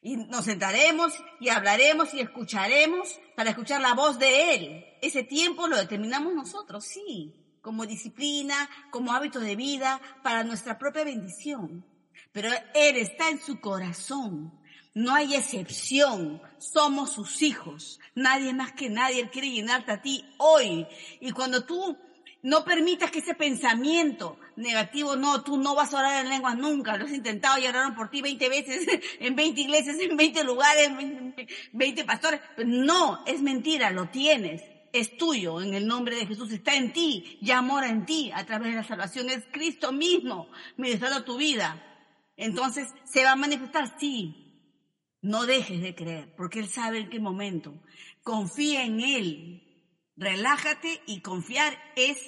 Y 0.00 0.16
nos 0.16 0.44
sentaremos 0.44 1.12
y 1.40 1.48
hablaremos 1.48 2.14
y 2.14 2.20
escucharemos 2.20 3.18
para 3.34 3.50
escuchar 3.50 3.80
la 3.80 3.94
voz 3.94 4.20
de 4.20 4.54
Él. 4.54 4.84
Ese 5.02 5.24
tiempo 5.24 5.66
lo 5.66 5.76
determinamos 5.76 6.34
nosotros, 6.34 6.84
sí, 6.84 7.58
como 7.60 7.84
disciplina, 7.84 8.70
como 8.92 9.12
hábito 9.12 9.40
de 9.40 9.56
vida, 9.56 10.00
para 10.22 10.44
nuestra 10.44 10.78
propia 10.78 11.02
bendición. 11.02 11.84
Pero 12.30 12.48
Él 12.74 12.96
está 12.96 13.28
en 13.28 13.40
su 13.40 13.60
corazón. 13.60 14.56
No 14.94 15.12
hay 15.12 15.34
excepción. 15.34 16.40
Somos 16.58 17.10
sus 17.10 17.42
hijos. 17.42 17.98
Nadie 18.14 18.54
más 18.54 18.70
que 18.70 18.88
nadie. 18.88 19.20
Él 19.20 19.30
quiere 19.30 19.50
llenarte 19.50 19.90
a 19.90 20.00
ti 20.00 20.24
hoy. 20.38 20.86
Y 21.20 21.32
cuando 21.32 21.64
tú 21.64 21.98
no 22.42 22.64
permitas 22.64 23.10
que 23.10 23.18
ese 23.18 23.34
pensamiento 23.34 24.38
negativo, 24.56 25.16
no, 25.16 25.42
tú 25.42 25.58
no 25.58 25.74
vas 25.74 25.92
a 25.92 25.98
orar 25.98 26.24
en 26.24 26.30
lenguas 26.30 26.56
nunca, 26.56 26.96
lo 26.96 27.04
has 27.04 27.12
intentado 27.12 27.58
y 27.58 27.66
oraron 27.66 27.94
por 27.94 28.10
ti 28.10 28.22
20 28.22 28.48
veces, 28.48 28.86
en 29.20 29.36
20 29.36 29.60
iglesias, 29.60 29.96
en 30.00 30.16
20 30.16 30.44
lugares, 30.44 30.88
en 30.88 31.34
20 31.72 32.04
pastores. 32.04 32.40
No, 32.64 33.24
es 33.26 33.42
mentira, 33.42 33.90
lo 33.90 34.08
tienes. 34.08 34.62
Es 34.92 35.16
tuyo 35.16 35.62
en 35.62 35.74
el 35.74 35.86
nombre 35.86 36.16
de 36.16 36.26
Jesús, 36.26 36.50
está 36.50 36.74
en 36.74 36.92
ti, 36.92 37.38
ya 37.40 37.62
mora 37.62 37.88
en 37.88 38.04
ti 38.06 38.32
a 38.34 38.44
través 38.44 38.70
de 38.70 38.76
la 38.76 38.84
salvación. 38.84 39.30
Es 39.30 39.44
Cristo 39.52 39.92
mismo 39.92 40.48
ministrando 40.76 41.22
tu 41.22 41.36
vida. 41.36 41.80
Entonces, 42.36 42.88
¿se 43.04 43.22
va 43.22 43.32
a 43.32 43.36
manifestar? 43.36 43.96
Sí. 44.00 44.46
No 45.22 45.46
dejes 45.46 45.82
de 45.82 45.94
creer, 45.94 46.34
porque 46.36 46.60
Él 46.60 46.68
sabe 46.68 46.98
en 46.98 47.10
qué 47.10 47.20
momento. 47.20 47.74
Confía 48.24 48.84
en 48.84 49.00
Él, 49.00 49.69
relájate 50.20 51.02
y 51.06 51.20
confiar 51.20 51.76
es 51.96 52.18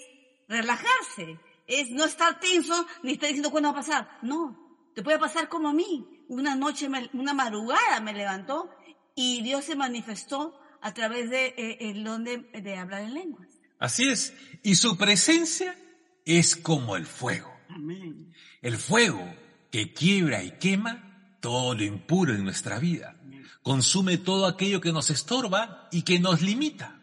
relajarse, 0.49 1.39
es 1.67 1.91
no 1.91 2.05
estar 2.05 2.41
tenso 2.41 2.87
ni 3.03 3.13
estar 3.13 3.29
diciendo 3.29 3.51
cuándo 3.51 3.73
va 3.73 3.79
a 3.79 3.83
pasar. 3.83 4.19
No, 4.23 4.81
te 4.95 5.03
puede 5.03 5.19
pasar 5.19 5.49
como 5.49 5.69
a 5.69 5.73
mí. 5.75 6.25
Una 6.29 6.57
noche, 6.57 6.89
una 7.13 7.35
madrugada 7.35 8.01
me 8.01 8.15
levantó 8.15 8.71
y 9.15 9.43
Dios 9.43 9.67
se 9.67 9.77
manifestó 9.77 10.59
a 10.81 10.95
través 10.95 11.31
de 11.31 11.55
eh, 11.57 11.91
el 11.91 12.03
don 12.03 12.25
de, 12.25 12.39
de 12.39 12.77
hablar 12.77 13.03
en 13.03 13.15
lenguas. 13.15 13.49
Así 13.79 14.09
es. 14.09 14.33
Y 14.63 14.77
su 14.77 14.97
presencia 14.97 15.77
es 16.25 16.57
como 16.57 16.97
el 16.97 17.05
fuego. 17.05 17.53
Amén. 17.69 18.33
El 18.63 18.79
fuego 18.79 19.23
que 19.71 19.93
quiebra 19.93 20.43
y 20.43 20.53
quema 20.53 21.37
todo 21.41 21.75
lo 21.75 21.85
impuro 21.85 22.35
en 22.35 22.45
nuestra 22.45 22.79
vida. 22.79 23.17
Consume 23.63 24.17
todo 24.19 24.47
aquello 24.47 24.81
que 24.81 24.93
nos 24.93 25.11
estorba 25.11 25.89
y 25.93 26.03
que 26.03 26.19
nos 26.19 26.41
limita. 26.41 27.02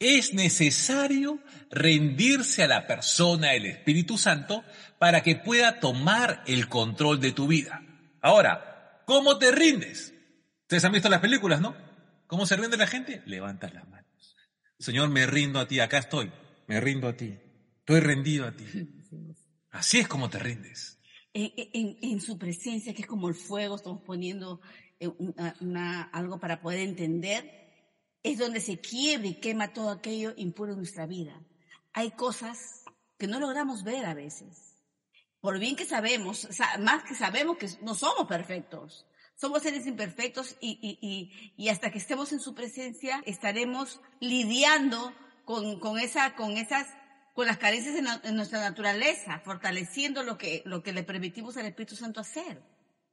Es 0.00 0.32
necesario 0.32 1.40
rendirse 1.70 2.62
a 2.62 2.68
la 2.68 2.86
persona 2.86 3.50
del 3.50 3.66
Espíritu 3.66 4.16
Santo 4.16 4.62
para 4.98 5.22
que 5.22 5.36
pueda 5.36 5.80
tomar 5.80 6.42
el 6.46 6.68
control 6.68 7.20
de 7.20 7.32
tu 7.32 7.46
vida. 7.48 7.82
Ahora, 8.20 9.02
¿cómo 9.06 9.38
te 9.38 9.50
rindes? 9.50 10.14
Ustedes 10.62 10.84
han 10.84 10.92
visto 10.92 11.08
las 11.08 11.20
películas, 11.20 11.60
¿no? 11.60 11.74
¿Cómo 12.26 12.46
se 12.46 12.56
rinde 12.56 12.76
la 12.76 12.86
gente? 12.86 13.22
Levantas 13.26 13.72
las 13.74 13.88
manos. 13.88 14.36
Señor, 14.78 15.08
me 15.08 15.26
rindo 15.26 15.58
a 15.58 15.66
ti, 15.66 15.80
acá 15.80 15.98
estoy. 15.98 16.30
Me 16.68 16.80
rindo 16.80 17.08
a 17.08 17.16
ti. 17.16 17.36
Estoy 17.80 18.00
rendido 18.00 18.46
a 18.46 18.52
ti. 18.52 18.64
Así 19.70 19.98
es 19.98 20.06
como 20.08 20.30
te 20.30 20.38
rindes. 20.38 21.00
En, 21.32 21.50
en- 21.72 21.98
en 22.02 22.20
su 22.20 22.38
presencia, 22.38 22.94
que 22.94 23.02
es 23.02 23.08
como 23.08 23.28
el 23.28 23.34
fuego, 23.34 23.76
estamos 23.76 24.02
poniendo 24.04 24.60
eh, 25.00 25.08
una- 25.08 25.56
una- 25.60 26.02
algo 26.02 26.38
para 26.38 26.60
poder 26.60 26.80
entender, 26.80 27.67
es 28.22 28.38
donde 28.38 28.60
se 28.60 28.80
quiebra 28.80 29.26
y 29.28 29.40
quema 29.40 29.72
todo 29.72 29.90
aquello 29.90 30.34
impuro 30.36 30.72
en 30.72 30.78
nuestra 30.78 31.06
vida. 31.06 31.40
Hay 31.92 32.10
cosas 32.12 32.84
que 33.18 33.26
no 33.26 33.40
logramos 33.40 33.84
ver 33.84 34.04
a 34.06 34.14
veces. 34.14 34.76
Por 35.40 35.58
bien 35.58 35.76
que 35.76 35.84
sabemos, 35.84 36.48
más 36.80 37.04
que 37.04 37.14
sabemos 37.14 37.58
que 37.58 37.68
no 37.82 37.94
somos 37.94 38.26
perfectos. 38.26 39.06
Somos 39.36 39.62
seres 39.62 39.86
imperfectos 39.86 40.56
y, 40.60 40.78
y, 40.82 41.54
y, 41.56 41.68
hasta 41.68 41.92
que 41.92 41.98
estemos 41.98 42.32
en 42.32 42.40
su 42.40 42.56
presencia 42.56 43.22
estaremos 43.24 44.00
lidiando 44.18 45.12
con, 45.44 45.78
con 45.78 46.00
esa, 46.00 46.34
con 46.34 46.56
esas, 46.56 46.88
con 47.34 47.46
las 47.46 47.58
carencias 47.58 47.94
en, 47.94 48.06
en 48.24 48.34
nuestra 48.34 48.58
naturaleza, 48.58 49.38
fortaleciendo 49.44 50.24
lo 50.24 50.38
que, 50.38 50.62
lo 50.64 50.82
que 50.82 50.92
le 50.92 51.04
permitimos 51.04 51.56
al 51.56 51.66
Espíritu 51.66 51.94
Santo 51.94 52.20
hacer 52.20 52.60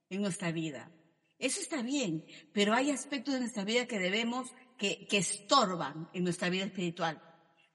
en 0.10 0.22
nuestra 0.22 0.52
vida. 0.52 0.92
Eso 1.38 1.60
está 1.60 1.84
bien, 1.84 2.26
pero 2.54 2.74
hay 2.74 2.90
aspectos 2.90 3.36
de 3.36 3.42
nuestra 3.42 3.64
vida 3.64 3.86
que 3.86 4.00
debemos, 4.00 4.52
que, 4.78 5.08
que 5.08 5.18
estorban 5.18 6.10
en 6.14 6.24
nuestra 6.24 6.50
vida 6.50 6.66
espiritual. 6.66 7.22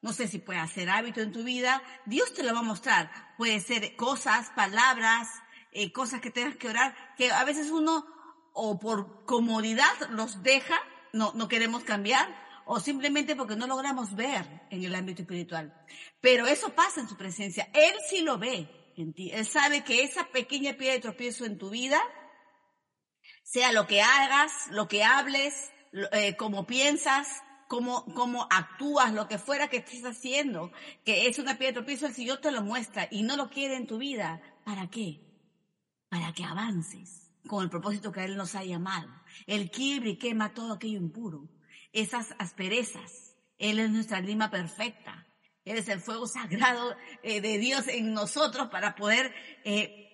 No 0.03 0.13
sé 0.13 0.29
si 0.29 0.39
puede 0.39 0.67
ser 0.69 0.89
hábito 0.89 1.21
en 1.21 1.33
tu 1.33 1.45
vida, 1.45 1.83
Dios 2.07 2.33
te 2.33 2.43
lo 2.43 2.55
va 2.55 2.61
a 2.61 2.63
mostrar. 2.63 3.11
Puede 3.37 3.61
ser 3.61 3.97
cosas, 3.97 4.51
palabras, 4.57 5.29
eh, 5.73 5.93
cosas 5.93 6.21
que 6.21 6.31
tengas 6.31 6.57
que 6.57 6.69
orar, 6.69 6.97
que 7.17 7.31
a 7.31 7.45
veces 7.45 7.71
uno 7.71 8.07
o 8.53 8.79
por 8.79 9.25
comodidad 9.27 9.93
los 10.11 10.43
deja, 10.43 10.77
no, 11.13 11.33
no 11.35 11.49
queremos 11.49 11.85
cambiar, 11.85 12.35
o 12.65 12.81
simplemente 12.81 13.37
porque 13.37 13.57
no 13.57 13.67
logramos 13.67 14.15
ver 14.15 14.63
en 14.71 14.85
el 14.85 14.95
ámbito 14.95 15.23
espiritual. 15.23 15.75
Pero 16.21 16.47
eso 16.47 16.71
pasa 16.71 17.01
en 17.01 17.09
su 17.09 17.17
presencia. 17.17 17.69
Él 17.75 17.95
sí 18.09 18.23
lo 18.23 18.39
ve 18.39 18.93
en 18.97 19.13
ti. 19.13 19.31
Él 19.33 19.47
sabe 19.47 19.85
que 19.85 20.03
esa 20.03 20.29
pequeña 20.29 20.75
piedra 20.75 20.95
de 20.95 21.01
tropiezo 21.01 21.45
en 21.45 21.59
tu 21.59 21.71
vida 21.71 22.01
sea 23.43 23.73
lo 23.73 23.87
que 23.87 24.03
hagas, 24.03 24.53
lo 24.71 24.89
que 24.89 25.05
hables, 25.05 25.73
eh, 25.93 26.37
cómo 26.37 26.67
piensas, 26.67 27.29
cómo, 27.69 28.05
cómo 28.15 28.47
actúas, 28.51 29.13
lo 29.13 29.29
que 29.29 29.39
fuera 29.39 29.69
que 29.69 29.79
estés 29.79 30.05
haciendo, 30.05 30.73
que 31.05 31.29
es 31.29 31.39
una 31.39 31.57
piedra 31.57 31.69
de 31.69 31.75
tropiezo, 31.75 32.07
el 32.07 32.15
Señor 32.15 32.39
te 32.39 32.51
lo 32.51 32.63
muestra 32.63 33.09
y 33.11 33.23
no 33.23 33.37
lo 33.37 33.49
quiere 33.49 33.77
en 33.77 33.87
tu 33.87 33.99
vida. 33.99 34.41
¿Para 34.65 34.89
qué? 34.89 35.21
Para 36.09 36.33
que 36.33 36.45
avances 36.45 37.31
con 37.47 37.65
el 37.65 37.71
propósito 37.71 38.13
que 38.13 38.25
Él 38.25 38.37
nos 38.37 38.55
ha 38.55 38.65
llamado. 38.65 39.09
Él 39.47 39.71
quiebra 39.71 40.11
y 40.11 40.17
quema 40.17 40.53
todo 40.53 40.75
aquello 40.75 40.99
impuro, 40.99 41.49
esas 41.93 42.35
asperezas. 42.39 43.37
Él 43.59 43.79
es 43.79 43.91
nuestra 43.91 44.21
lima 44.21 44.51
perfecta. 44.51 45.27
Él 45.65 45.77
es 45.77 45.89
el 45.89 46.01
fuego 46.01 46.27
sagrado 46.27 46.97
eh, 47.23 47.41
de 47.41 47.59
Dios 47.59 47.87
en 47.89 48.15
nosotros 48.15 48.69
para 48.69 48.95
poder 48.95 49.33
eh, 49.65 50.10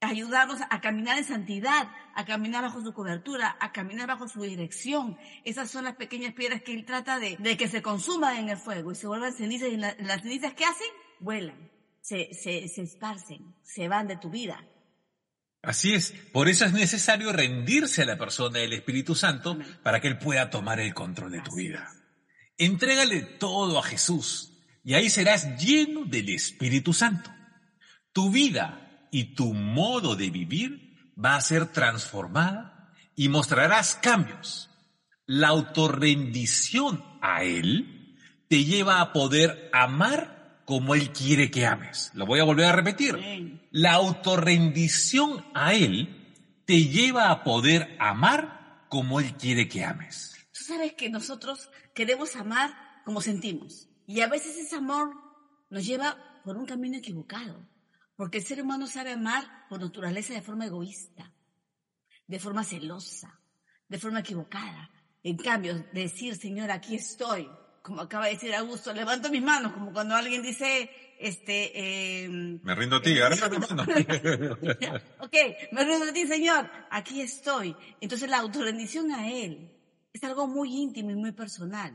ayudarnos 0.00 0.60
a 0.68 0.80
caminar 0.80 1.18
en 1.18 1.24
santidad, 1.24 1.88
a 2.14 2.24
caminar 2.24 2.62
bajo 2.62 2.82
su 2.82 2.92
cobertura, 2.92 3.56
a 3.60 3.72
caminar 3.72 4.06
bajo 4.08 4.28
su 4.28 4.42
dirección. 4.42 5.16
Esas 5.44 5.70
son 5.70 5.84
las 5.84 5.96
pequeñas 5.96 6.34
piedras 6.34 6.62
que 6.62 6.74
él 6.74 6.84
trata 6.84 7.18
de, 7.18 7.36
de 7.38 7.56
que 7.56 7.68
se 7.68 7.82
consuman 7.82 8.36
en 8.36 8.48
el 8.50 8.56
fuego 8.56 8.92
y 8.92 8.94
se 8.94 9.06
vuelvan 9.06 9.32
cenizas. 9.32 9.68
Y 9.70 9.76
la- 9.76 9.96
las 10.00 10.22
cenizas 10.22 10.54
que 10.54 10.64
hacen, 10.64 10.88
vuelan, 11.20 11.70
se, 12.00 12.32
se, 12.34 12.68
se 12.68 12.82
esparcen, 12.82 13.54
se 13.62 13.88
van 13.88 14.06
de 14.06 14.16
tu 14.16 14.30
vida. 14.30 14.64
Así 15.62 15.94
es. 15.94 16.12
Por 16.32 16.48
eso 16.48 16.64
es 16.64 16.72
necesario 16.72 17.32
rendirse 17.32 18.02
a 18.02 18.06
la 18.06 18.18
persona 18.18 18.58
del 18.60 18.74
Espíritu 18.74 19.14
Santo 19.16 19.52
Amén. 19.52 19.66
para 19.82 20.00
que 20.00 20.08
Él 20.08 20.18
pueda 20.18 20.50
tomar 20.50 20.78
el 20.78 20.94
control 20.94 21.32
de 21.32 21.40
tu 21.40 21.56
vida. 21.56 21.90
Entrégale 22.58 23.20
todo 23.22 23.78
a 23.78 23.82
Jesús 23.82 24.52
y 24.84 24.94
ahí 24.94 25.10
serás 25.10 25.56
lleno 25.58 26.04
del 26.04 26.28
Espíritu 26.28 26.92
Santo. 26.92 27.30
Tu 28.12 28.30
vida 28.30 28.85
y 29.16 29.34
tu 29.34 29.54
modo 29.54 30.14
de 30.14 30.28
vivir 30.28 30.94
va 31.16 31.36
a 31.36 31.40
ser 31.40 31.72
transformada 31.72 32.92
y 33.14 33.30
mostrarás 33.30 33.94
cambios. 33.94 34.68
La 35.24 35.48
autorrendición 35.48 37.02
a 37.22 37.42
Él 37.42 38.14
te 38.48 38.66
lleva 38.66 39.00
a 39.00 39.14
poder 39.14 39.70
amar 39.72 40.60
como 40.66 40.94
Él 40.94 41.12
quiere 41.12 41.50
que 41.50 41.64
ames. 41.64 42.10
Lo 42.12 42.26
voy 42.26 42.40
a 42.40 42.44
volver 42.44 42.66
a 42.66 42.72
repetir. 42.72 43.58
La 43.70 43.94
autorrendición 43.94 45.46
a 45.54 45.72
Él 45.72 46.36
te 46.66 46.84
lleva 46.84 47.30
a 47.30 47.42
poder 47.42 47.96
amar 47.98 48.84
como 48.90 49.18
Él 49.18 49.32
quiere 49.38 49.66
que 49.66 49.82
ames. 49.82 50.36
Tú 50.52 50.62
sabes 50.62 50.92
que 50.92 51.08
nosotros 51.08 51.70
queremos 51.94 52.36
amar 52.36 52.76
como 53.06 53.22
sentimos. 53.22 53.88
Y 54.06 54.20
a 54.20 54.28
veces 54.28 54.58
ese 54.58 54.76
amor 54.76 55.14
nos 55.70 55.86
lleva 55.86 56.18
por 56.44 56.58
un 56.58 56.66
camino 56.66 56.98
equivocado. 56.98 57.66
Porque 58.16 58.38
el 58.38 58.44
ser 58.44 58.62
humano 58.62 58.86
sabe 58.86 59.12
amar 59.12 59.66
por 59.68 59.80
naturaleza 59.80 60.32
de 60.32 60.42
forma 60.42 60.66
egoísta, 60.66 61.32
de 62.26 62.38
forma 62.38 62.64
celosa, 62.64 63.38
de 63.88 63.98
forma 63.98 64.20
equivocada. 64.20 64.90
En 65.22 65.36
cambio, 65.36 65.86
decir, 65.92 66.34
Señor, 66.36 66.70
aquí 66.70 66.96
estoy, 66.96 67.48
como 67.82 68.00
acaba 68.00 68.26
de 68.26 68.32
decir 68.32 68.54
Augusto, 68.54 68.92
levanto 68.92 69.28
mis 69.28 69.42
manos, 69.42 69.72
como 69.72 69.92
cuando 69.92 70.14
alguien 70.14 70.42
dice, 70.42 70.90
este... 71.18 72.24
Eh, 72.24 72.28
me 72.28 72.74
rindo 72.74 72.96
a 72.96 73.02
ti, 73.02 73.12
mi 73.12 73.58
mano. 73.58 73.82
ok, 75.20 75.36
me 75.72 75.84
rindo 75.84 76.06
a 76.08 76.12
ti, 76.12 76.26
Señor, 76.26 76.70
aquí 76.90 77.20
estoy. 77.20 77.76
Entonces 78.00 78.30
la 78.30 78.38
autorrendición 78.38 79.12
a 79.12 79.30
Él 79.30 79.70
es 80.12 80.24
algo 80.24 80.46
muy 80.46 80.74
íntimo 80.74 81.10
y 81.10 81.16
muy 81.16 81.32
personal. 81.32 81.94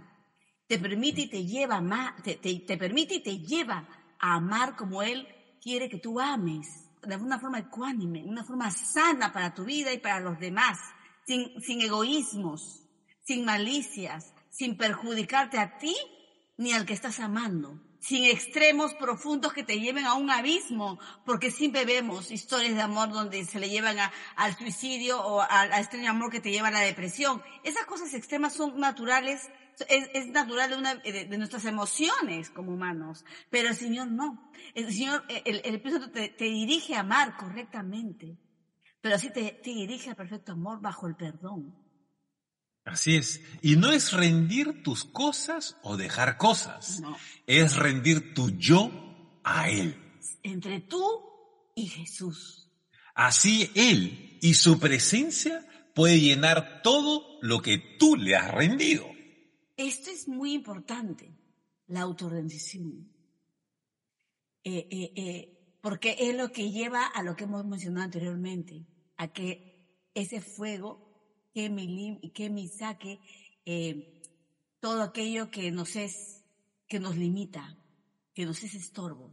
Te 0.67 0.77
permite 0.77 1.21
y 1.21 1.27
te 1.27 1.45
lleva 1.45 1.75
a 1.75 1.79
amar, 1.79 2.21
te, 2.21 2.35
te 2.35 2.77
permite 2.77 3.15
y 3.15 3.23
te 3.23 3.39
lleva 3.39 3.87
a 4.19 4.35
amar 4.35 4.75
como 4.75 5.01
Él 5.01 5.27
quiere 5.61 5.89
que 5.89 5.99
tú 5.99 6.19
ames, 6.19 6.67
de 7.03 7.15
una 7.15 7.39
forma 7.39 7.59
ecuánime, 7.59 8.23
una 8.23 8.43
forma 8.43 8.71
sana 8.71 9.31
para 9.31 9.53
tu 9.53 9.63
vida 9.63 9.93
y 9.93 9.97
para 9.97 10.19
los 10.19 10.39
demás, 10.39 10.79
sin, 11.25 11.61
sin 11.61 11.81
egoísmos, 11.81 12.83
sin 13.23 13.45
malicias, 13.45 14.33
sin 14.49 14.77
perjudicarte 14.77 15.57
a 15.57 15.77
ti 15.77 15.95
ni 16.57 16.73
al 16.73 16.85
que 16.85 16.93
estás 16.93 17.19
amando, 17.19 17.79
sin 17.99 18.25
extremos 18.25 18.93
profundos 18.95 19.53
que 19.53 19.63
te 19.63 19.79
lleven 19.79 20.05
a 20.05 20.15
un 20.15 20.29
abismo, 20.29 20.99
porque 21.25 21.49
siempre 21.49 21.85
vemos 21.85 22.31
historias 22.31 22.75
de 22.75 22.81
amor 22.81 23.09
donde 23.09 23.45
se 23.45 23.59
le 23.59 23.69
llevan 23.69 23.97
al 24.35 24.57
suicidio 24.57 25.21
o 25.21 25.41
al, 25.41 25.71
extraño 25.73 26.11
amor 26.11 26.31
que 26.31 26.39
te 26.39 26.51
lleva 26.51 26.67
a 26.67 26.71
la 26.71 26.81
depresión. 26.81 27.41
Esas 27.63 27.85
cosas 27.85 28.13
extremas 28.13 28.53
son 28.53 28.79
naturales 28.79 29.49
es, 29.89 30.27
natural 30.27 30.69
de, 30.69 30.75
una, 30.77 30.95
de, 30.95 31.37
nuestras 31.37 31.65
emociones 31.65 32.49
como 32.49 32.73
humanos, 32.73 33.25
pero 33.49 33.69
el 33.69 33.75
Señor 33.75 34.07
no. 34.07 34.51
El 34.73 34.91
Señor, 34.91 35.23
el, 35.27 35.61
el 35.63 35.75
Espíritu 35.75 36.09
te, 36.09 36.29
te, 36.29 36.45
dirige 36.45 36.95
a 36.95 37.01
amar 37.01 37.37
correctamente, 37.37 38.37
pero 39.01 39.15
así 39.15 39.31
te, 39.31 39.59
te 39.63 39.71
dirige 39.71 40.09
al 40.09 40.15
perfecto 40.15 40.53
amor 40.53 40.81
bajo 40.81 41.07
el 41.07 41.15
perdón. 41.15 41.75
Así 42.85 43.15
es. 43.15 43.41
Y 43.61 43.75
no 43.75 43.91
es 43.91 44.11
rendir 44.11 44.81
tus 44.83 45.05
cosas 45.05 45.77
o 45.83 45.97
dejar 45.97 46.37
cosas. 46.37 46.99
No. 46.99 47.15
Es 47.45 47.75
rendir 47.75 48.33
tu 48.33 48.49
yo 48.57 48.91
a 49.43 49.69
Él. 49.69 49.95
Entre 50.43 50.79
tú 50.79 51.05
y 51.75 51.87
Jesús. 51.87 52.69
Así 53.13 53.69
Él 53.75 54.39
y 54.41 54.55
su 54.55 54.79
presencia 54.79 55.65
puede 55.93 56.19
llenar 56.19 56.81
todo 56.81 57.37
lo 57.41 57.61
que 57.61 57.77
tú 57.99 58.15
le 58.15 58.35
has 58.35 58.51
rendido. 58.51 59.05
Esto 59.81 60.11
es 60.11 60.27
muy 60.27 60.53
importante, 60.53 61.35
la 61.87 62.01
autorrendición. 62.01 63.11
Eh, 64.63 64.87
eh, 64.91 65.13
eh, 65.15 65.77
porque 65.81 66.15
es 66.19 66.35
lo 66.35 66.51
que 66.51 66.69
lleva 66.69 67.07
a 67.07 67.23
lo 67.23 67.35
que 67.35 67.45
hemos 67.45 67.65
mencionado 67.65 68.05
anteriormente, 68.05 68.85
a 69.17 69.33
que 69.33 70.07
ese 70.13 70.39
fuego 70.39 71.49
que 71.51 71.71
me, 71.71 72.21
que 72.31 72.51
me 72.51 72.67
saque 72.67 73.19
todo 74.79 75.01
aquello 75.01 75.49
que 75.49 75.71
nos 75.71 75.95
es, 75.95 76.43
que 76.87 76.99
nos 76.99 77.17
limita, 77.17 77.75
que 78.35 78.45
nos 78.45 78.61
es 78.61 78.75
estorbo. 78.75 79.31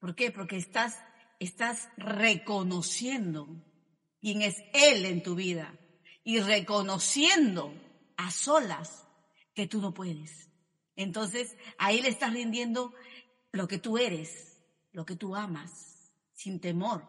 ¿Por 0.00 0.16
qué? 0.16 0.32
Porque 0.32 0.56
estás, 0.56 0.98
estás 1.38 1.88
reconociendo 1.96 3.64
quién 4.20 4.42
es 4.42 4.56
Él 4.74 5.06
en 5.06 5.22
tu 5.22 5.36
vida 5.36 5.78
y 6.24 6.40
reconociendo 6.40 7.72
a 8.16 8.32
solas 8.32 9.05
que 9.56 9.66
tú 9.66 9.80
no 9.80 9.92
puedes. 9.92 10.50
Entonces, 10.94 11.56
ahí 11.78 12.00
le 12.02 12.10
estás 12.10 12.32
rindiendo 12.32 12.94
lo 13.52 13.66
que 13.66 13.78
tú 13.78 13.96
eres, 13.98 14.62
lo 14.92 15.06
que 15.06 15.16
tú 15.16 15.34
amas, 15.34 16.12
sin 16.34 16.60
temor. 16.60 17.04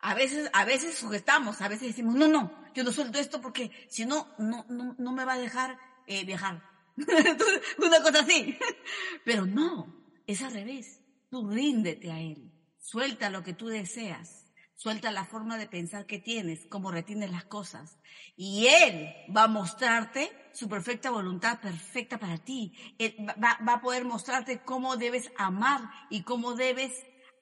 A 0.00 0.14
veces, 0.14 0.50
a 0.52 0.64
veces 0.66 0.94
sujetamos, 0.94 1.60
a 1.62 1.68
veces 1.68 1.88
decimos, 1.88 2.14
no, 2.14 2.28
no, 2.28 2.52
yo 2.74 2.84
no 2.84 2.92
suelto 2.92 3.18
esto 3.18 3.40
porque 3.40 3.72
si 3.88 4.04
no, 4.04 4.28
no, 4.38 4.64
no, 4.68 5.12
me 5.12 5.24
va 5.24 5.32
a 5.32 5.38
dejar 5.38 5.78
eh, 6.06 6.24
viajar. 6.24 6.62
Una 7.78 8.02
cosa 8.02 8.20
así. 8.20 8.56
Pero 9.24 9.46
no, 9.46 10.04
es 10.26 10.42
al 10.42 10.52
revés. 10.52 11.00
Tú 11.30 11.48
ríndete 11.48 12.12
a 12.12 12.20
Él. 12.20 12.52
Suelta 12.78 13.30
lo 13.30 13.42
que 13.42 13.54
tú 13.54 13.68
deseas. 13.68 14.44
Suelta 14.78 15.10
la 15.10 15.24
forma 15.24 15.58
de 15.58 15.66
pensar 15.66 16.06
que 16.06 16.20
tienes, 16.20 16.64
cómo 16.66 16.92
retienes 16.92 17.32
las 17.32 17.42
cosas. 17.42 17.98
Y 18.36 18.68
Él 18.68 19.12
va 19.36 19.42
a 19.42 19.48
mostrarte 19.48 20.30
su 20.52 20.68
perfecta 20.68 21.10
voluntad, 21.10 21.60
perfecta 21.60 22.16
para 22.16 22.38
ti. 22.38 22.72
Él 22.96 23.16
va, 23.42 23.58
a 23.60 23.80
poder 23.80 24.04
mostrarte 24.04 24.60
cómo 24.60 24.96
debes 24.96 25.32
amar 25.36 25.90
y 26.10 26.22
cómo 26.22 26.54
debes 26.54 26.92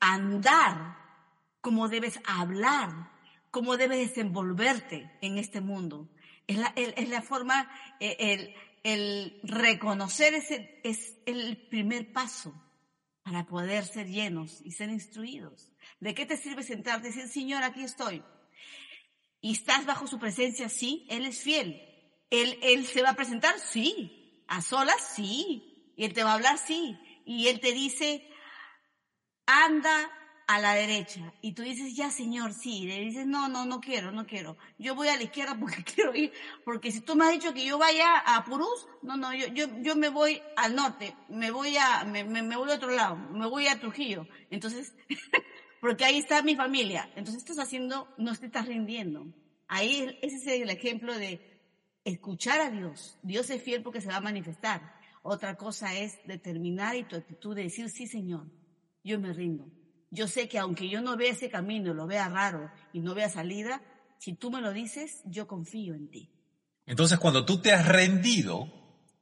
andar, 0.01 0.97
cómo 1.61 1.91
debes 1.91 2.19
hablar, 2.25 3.13
cómo 3.51 3.77
debes 3.77 4.09
desenvolverte 4.09 5.13
en 5.21 5.37
este 5.37 5.61
mundo. 5.61 6.09
Es 6.47 6.57
la, 6.57 6.73
es 6.75 7.09
la 7.11 7.21
forma, 7.21 7.71
eh, 8.01 8.17
el, 8.19 8.55
el 8.83 9.41
reconocer 9.43 10.33
ese 10.33 10.81
es 10.85 11.19
el 11.27 11.59
primer 11.69 12.15
paso 12.15 12.55
para 13.23 13.45
poder 13.45 13.85
ser 13.85 14.07
llenos 14.07 14.63
y 14.65 14.73
ser 14.73 14.89
instruidos. 14.89 15.76
¿De 16.01 16.15
qué 16.15 16.27
te 16.27 16.37
sirve 16.37 16.63
sentarte 16.63 17.09
y 17.09 17.13
decir, 17.13 17.29
Señor, 17.29 17.63
aquí 17.63 17.83
estoy? 17.83 18.23
¿Y 19.41 19.53
estás 19.53 19.87
bajo 19.87 20.07
su 20.07 20.19
presencia? 20.19 20.69
Sí, 20.69 21.07
Él 21.09 21.27
es 21.27 21.41
fiel. 21.41 21.83
¿Él, 22.31 22.59
él 22.63 22.87
se 22.87 23.03
va 23.03 23.11
a 23.11 23.17
presentar? 23.17 23.59
Sí. 23.59 24.45
¿A 24.49 24.63
solas? 24.63 25.15
Sí. 25.15 25.93
¿Y 25.97 26.05
Él 26.05 26.13
te 26.13 26.25
va 26.25 26.33
a 26.33 26.35
hablar? 26.35 26.59
Sí. 26.59 26.99
Y 27.25 27.49
Él 27.49 27.61
te 27.61 27.73
dice, 27.73 28.29
anda 29.47 30.11
a 30.47 30.61
la 30.61 30.75
derecha. 30.75 31.33
Y 31.41 31.53
tú 31.53 31.63
dices, 31.63 31.95
ya 31.97 32.11
Señor, 32.11 32.53
sí. 32.53 32.83
Y 32.83 32.87
le 32.87 33.01
dices, 33.01 33.27
no, 33.27 33.49
no, 33.49 33.65
no 33.65 33.81
quiero, 33.81 34.13
no 34.13 34.27
quiero. 34.27 34.57
Yo 34.79 34.95
voy 34.95 35.09
a 35.09 35.17
la 35.17 35.25
izquierda 35.25 35.57
porque 35.59 35.83
quiero 35.95 36.15
ir. 36.15 36.33
Porque 36.65 36.93
si 36.93 37.01
tú 37.01 37.17
me 37.17 37.25
has 37.25 37.33
dicho 37.33 37.53
que 37.53 37.65
yo 37.65 37.79
vaya 37.79 38.19
a 38.19 38.45
Purús, 38.45 38.87
no, 39.03 39.17
no, 39.17 39.35
yo, 39.35 39.49
yo, 39.49 39.67
yo 39.81 39.97
me 39.97 40.09
voy 40.09 40.41
al 40.57 40.75
norte. 40.75 41.17
Me 41.29 41.51
voy 41.51 41.77
a, 41.77 42.05
me, 42.05 42.25
me, 42.25 42.43
me 42.43 42.57
voy 42.57 42.71
a 42.71 42.75
otro 42.75 42.91
lado. 42.91 43.17
Me 43.17 43.47
voy 43.47 43.67
a 43.67 43.81
Trujillo. 43.81 44.27
Entonces, 44.51 44.95
porque 45.81 46.05
ahí 46.05 46.19
está 46.19 46.43
mi 46.43 46.57
familia. 46.57 47.11
Entonces 47.17 47.43
estás 47.43 47.59
haciendo, 47.59 48.09
no 48.19 48.35
te 48.35 48.47
estás 48.47 48.67
rindiendo. 48.67 49.27
Ahí 49.69 50.19
ese 50.23 50.37
es 50.37 50.47
el 50.47 50.71
ejemplo 50.71 51.17
de 51.17 51.41
escuchar 52.05 52.61
a 52.61 52.71
Dios. 52.71 53.19
Dios 53.23 53.51
es 53.51 53.63
fiel 53.63 53.83
porque 53.83 54.01
se 54.01 54.09
va 54.09 54.17
a 54.17 54.21
manifestar. 54.21 54.95
Otra 55.23 55.57
cosa 55.57 55.95
es 55.95 56.19
determinar 56.27 56.95
y 56.97 57.05
tu 57.05 57.17
actitud 57.17 57.55
de 57.55 57.65
decir, 57.65 57.91
sí 57.91 58.07
Señor, 58.07 58.47
yo 59.03 59.19
me 59.19 59.33
rindo. 59.33 59.67
Yo 60.11 60.29
sé 60.29 60.49
que 60.49 60.59
aunque 60.59 60.89
yo 60.89 61.01
no 61.01 61.17
vea 61.17 61.33
ese 61.33 61.51
camino, 61.51 61.93
lo 61.93 62.07
vea 62.07 62.29
raro 62.29 62.71
y 62.93 63.01
no 63.01 63.15
vea 63.15 63.29
salida, 63.29 63.83
si 64.19 64.35
tú 64.35 64.51
me 64.51 64.61
lo 64.61 64.73
dices, 64.73 65.21
yo 65.25 65.47
confío 65.47 65.95
en 65.95 66.09
ti. 66.09 66.31
Entonces 66.87 67.19
cuando 67.19 67.45
tú 67.45 67.61
te 67.61 67.73
has 67.73 67.87
rendido 67.89 68.73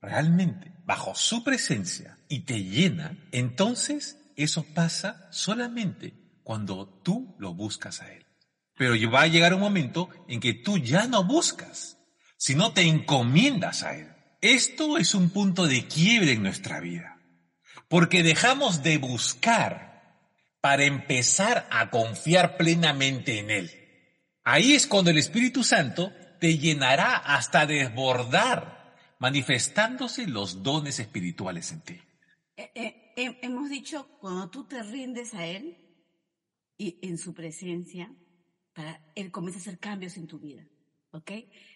realmente 0.03 0.73
bajo 0.85 1.15
su 1.15 1.43
presencia 1.43 2.19
y 2.29 2.41
te 2.41 2.63
llena, 2.63 3.17
entonces 3.33 4.19
eso 4.37 4.67
pasa 4.75 5.27
solamente 5.33 6.24
cuando 6.45 6.87
tú 7.03 7.35
lo 7.39 7.55
buscas 7.55 8.01
a 8.03 8.13
Él. 8.13 8.25
Pero 8.77 8.95
va 9.11 9.23
a 9.23 9.27
llegar 9.27 9.55
un 9.55 9.61
momento 9.61 10.09
en 10.29 10.39
que 10.39 10.53
tú 10.53 10.79
ya 10.79 11.07
no 11.07 11.25
buscas, 11.25 11.99
sino 12.37 12.73
te 12.73 12.83
encomiendas 12.83 13.83
a 13.83 13.97
Él. 13.97 14.13
Esto 14.41 14.99
es 14.99 15.15
un 15.15 15.31
punto 15.31 15.67
de 15.67 15.87
quiebre 15.89 16.33
en 16.33 16.43
nuestra 16.43 16.79
vida, 16.81 17.19
porque 17.89 18.23
dejamos 18.23 18.83
de 18.83 18.99
buscar 18.99 19.95
para 20.61 20.85
empezar 20.85 21.67
a 21.71 21.91
confiar 21.91 22.57
plenamente 22.57 23.39
en 23.39 23.51
Él. 23.51 23.71
Ahí 24.45 24.75
es 24.75 24.87
cuando 24.87 25.11
el 25.11 25.19
Espíritu 25.19 25.65
Santo 25.65 26.13
te 26.41 26.59
llenará 26.59 27.17
hasta 27.17 27.65
desbordar, 27.65 28.95
manifestándose 29.19 30.27
los 30.27 30.63
dones 30.63 30.99
espirituales 30.99 31.73
en 31.73 31.81
ti. 31.81 32.01
Eh, 32.57 33.15
eh, 33.17 33.39
hemos 33.41 33.71
dicho, 33.71 34.09
cuando 34.21 34.51
tú 34.51 34.65
te 34.65 34.83
rindes 34.83 35.33
a 35.33 35.47
Él 35.47 35.84
y 36.77 36.99
en 37.03 37.19
su 37.19 37.35
presencia, 37.35 38.15
para, 38.73 39.01
Él 39.15 39.31
comienza 39.31 39.59
a 39.59 39.63
hacer 39.63 39.79
cambios 39.79 40.17
en 40.17 40.27
tu 40.27 40.39
vida. 40.39 40.67
¿Ok? 41.13 41.31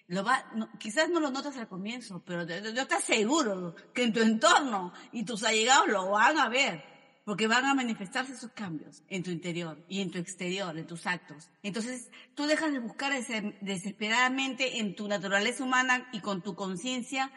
Lo 0.09 0.25
va, 0.25 0.51
quizás 0.81 1.09
no 1.11 1.21
lo 1.21 1.31
notas 1.31 1.57
al 1.57 1.69
comienzo, 1.69 2.25
pero 2.25 2.45
yo 2.45 2.87
te 2.89 2.95
aseguro 2.95 3.75
que 3.95 4.03
en 4.03 4.13
tu 4.13 4.21
entorno 4.21 4.93
y 5.13 5.25
tus 5.25 5.45
allegados 5.45 5.89
lo 5.89 6.11
van 6.11 6.39
a 6.39 6.49
ver 6.49 6.83
porque 7.29 7.47
van 7.47 7.67
a 7.67 7.75
manifestarse 7.75 8.33
esos 8.33 8.53
cambios 8.53 9.03
en 9.07 9.23
tu 9.23 9.31
interior 9.31 9.85
y 9.87 10.01
en 10.01 10.11
tu 10.11 10.17
exterior, 10.17 10.79
en 10.79 10.87
tus 10.87 11.07
actos. 11.07 11.51
Entonces, 11.63 12.11
tú 12.35 12.47
dejas 12.47 12.73
de 12.73 12.79
buscar 12.79 13.13
desesperadamente 13.61 14.79
en 14.79 14.97
tu 14.97 15.07
naturaleza 15.07 15.63
humana 15.63 16.09
y 16.11 16.21
con 16.21 16.41
tu 16.41 16.55
conciencia 16.55 17.31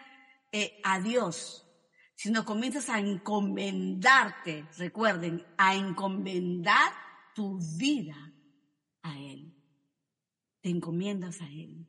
eh, 0.53 0.79
a 0.85 1.01
Dios, 1.01 1.67
sino 2.15 2.45
comienzas 2.45 2.89
a 2.89 2.99
encomendarte, 2.99 4.65
recuerden, 4.77 5.45
a 5.57 5.75
encomendar 5.75 6.93
tu 7.35 7.59
vida 7.77 8.33
a 9.01 9.19
Él. 9.19 9.53
Te 10.61 10.69
encomiendas 10.69 11.41
a 11.41 11.49
Él. 11.49 11.87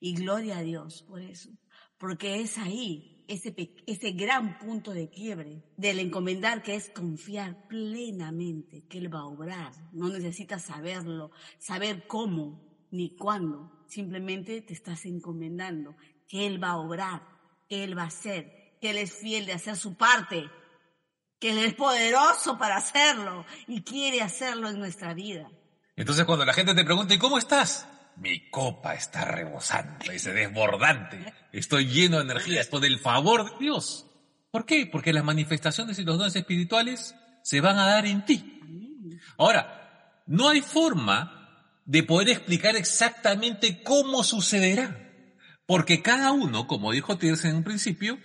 Y 0.00 0.14
gloria 0.14 0.58
a 0.58 0.62
Dios 0.62 1.02
por 1.02 1.20
eso, 1.20 1.50
porque 1.96 2.40
es 2.40 2.58
ahí 2.58 3.24
ese, 3.28 3.54
ese 3.86 4.12
gran 4.12 4.58
punto 4.58 4.92
de 4.92 5.10
quiebre 5.10 5.62
del 5.76 6.00
encomendar 6.00 6.62
que 6.62 6.74
es 6.74 6.90
confiar 6.90 7.68
plenamente 7.68 8.84
que 8.88 8.98
Él 8.98 9.14
va 9.14 9.20
a 9.20 9.26
obrar. 9.26 9.72
No 9.92 10.08
necesitas 10.08 10.64
saberlo, 10.64 11.30
saber 11.58 12.06
cómo 12.06 12.60
ni 12.90 13.16
cuándo. 13.16 13.70
Simplemente 13.86 14.60
te 14.62 14.72
estás 14.72 15.04
encomendando 15.06 15.96
que 16.28 16.46
Él 16.46 16.62
va 16.62 16.70
a 16.70 16.78
obrar, 16.78 17.22
que 17.68 17.84
Él 17.84 17.96
va 17.96 18.02
a 18.02 18.06
hacer, 18.06 18.76
que 18.80 18.90
Él 18.90 18.96
es 18.96 19.12
fiel 19.12 19.46
de 19.46 19.52
hacer 19.52 19.76
su 19.76 19.96
parte, 19.96 20.50
que 21.42 21.50
Él 21.50 21.58
es 21.58 21.74
poderoso 21.74 22.56
para 22.56 22.76
hacerlo 22.76 23.44
y 23.66 23.82
quiere 23.82 24.22
hacerlo 24.22 24.68
en 24.68 24.78
nuestra 24.78 25.12
vida. 25.12 25.50
Entonces 25.96 26.24
cuando 26.24 26.44
la 26.44 26.52
gente 26.52 26.72
te 26.72 26.84
pregunta, 26.84 27.14
¿y 27.14 27.18
cómo 27.18 27.36
estás? 27.36 27.88
Mi 28.14 28.48
copa 28.48 28.94
está 28.94 29.24
rebosando, 29.24 30.12
es 30.12 30.22
desbordante. 30.22 31.34
Estoy 31.50 31.86
lleno 31.86 32.18
de 32.18 32.22
energía, 32.22 32.60
es 32.60 32.68
por 32.68 32.84
el 32.84 33.00
favor 33.00 33.50
de 33.50 33.58
Dios. 33.58 34.06
¿Por 34.52 34.64
qué? 34.66 34.86
Porque 34.86 35.12
las 35.12 35.24
manifestaciones 35.24 35.98
y 35.98 36.04
los 36.04 36.16
dones 36.16 36.36
espirituales 36.36 37.16
se 37.42 37.60
van 37.60 37.76
a 37.76 37.86
dar 37.86 38.06
en 38.06 38.24
ti. 38.24 38.60
Ahora, 39.36 40.22
no 40.28 40.48
hay 40.48 40.60
forma 40.60 41.74
de 41.84 42.04
poder 42.04 42.28
explicar 42.28 42.76
exactamente 42.76 43.82
cómo 43.82 44.22
sucederá. 44.22 45.10
Porque 45.66 46.02
cada 46.02 46.30
uno, 46.30 46.68
como 46.68 46.92
dijo 46.92 47.18
Tirsa 47.18 47.48
en 47.48 47.56
un 47.56 47.64
principio, 47.64 48.20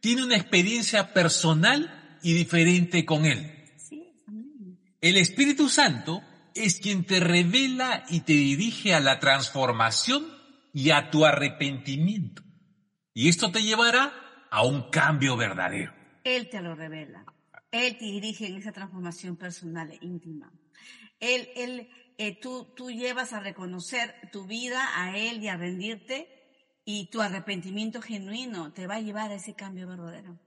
tiene 0.00 0.24
una 0.24 0.36
experiencia 0.36 1.12
personal 1.12 1.98
y 2.22 2.34
diferente 2.34 3.04
con 3.04 3.26
él. 3.26 3.50
El 5.00 5.16
Espíritu 5.16 5.68
Santo 5.68 6.22
es 6.54 6.78
quien 6.78 7.04
te 7.04 7.18
revela 7.18 8.04
y 8.08 8.20
te 8.20 8.34
dirige 8.34 8.94
a 8.94 9.00
la 9.00 9.18
transformación 9.18 10.24
y 10.72 10.90
a 10.90 11.10
tu 11.10 11.24
arrepentimiento. 11.24 12.42
Y 13.14 13.28
esto 13.28 13.50
te 13.50 13.62
llevará 13.62 14.12
a 14.50 14.64
un 14.64 14.90
cambio 14.90 15.36
verdadero. 15.36 15.92
Él 16.24 16.48
te 16.48 16.60
lo 16.60 16.74
revela. 16.74 17.24
Él 17.70 17.96
te 17.98 18.04
dirige 18.04 18.46
en 18.46 18.56
esa 18.56 18.72
transformación 18.72 19.36
personal 19.36 19.90
e 19.90 19.98
íntima. 20.02 20.52
Él, 21.18 21.48
él, 21.56 21.88
eh, 22.18 22.38
tú, 22.40 22.72
tú 22.76 22.90
llevas 22.90 23.32
a 23.32 23.40
reconocer 23.40 24.14
tu 24.30 24.46
vida 24.46 24.88
a 24.94 25.16
Él 25.16 25.42
y 25.42 25.48
a 25.48 25.56
rendirte 25.56 26.28
y 26.84 27.06
tu 27.10 27.20
arrepentimiento 27.20 28.02
genuino 28.02 28.72
te 28.72 28.86
va 28.86 28.96
a 28.96 29.00
llevar 29.00 29.30
a 29.30 29.36
ese 29.36 29.54
cambio 29.54 29.88
verdadero. 29.88 30.38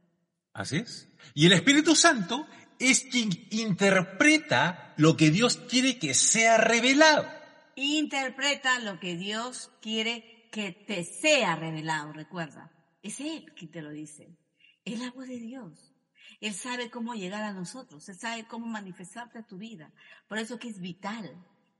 Así 0.55 0.77
es. 0.77 1.09
Y 1.33 1.45
el 1.45 1.51
Espíritu 1.51 1.95
Santo 1.95 2.47
es 2.79 3.01
quien 3.01 3.29
interpreta 3.51 4.93
lo 4.95 5.17
que 5.17 5.29
Dios 5.29 5.57
quiere 5.57 5.99
que 5.99 6.13
sea 6.13 6.57
revelado. 6.57 7.27
Interpreta 7.75 8.79
lo 8.79 8.97
que 9.01 9.17
Dios 9.17 9.69
quiere 9.81 10.47
que 10.53 10.71
te 10.71 11.03
sea 11.03 11.57
revelado, 11.57 12.13
recuerda. 12.13 12.71
Es 13.03 13.19
Él 13.19 13.51
quien 13.53 13.69
te 13.69 13.81
lo 13.81 13.89
dice. 13.89 14.37
Es 14.85 14.97
la 14.97 15.11
voz 15.11 15.27
de 15.27 15.39
Dios. 15.39 15.93
Él 16.39 16.53
sabe 16.53 16.89
cómo 16.89 17.15
llegar 17.15 17.43
a 17.43 17.51
nosotros. 17.51 18.07
Él 18.07 18.15
sabe 18.15 18.47
cómo 18.47 18.65
manifestarte 18.65 19.39
a 19.39 19.45
tu 19.45 19.57
vida. 19.57 19.91
Por 20.29 20.37
eso 20.37 20.57
que 20.57 20.69
es 20.69 20.79
vital, 20.79 21.35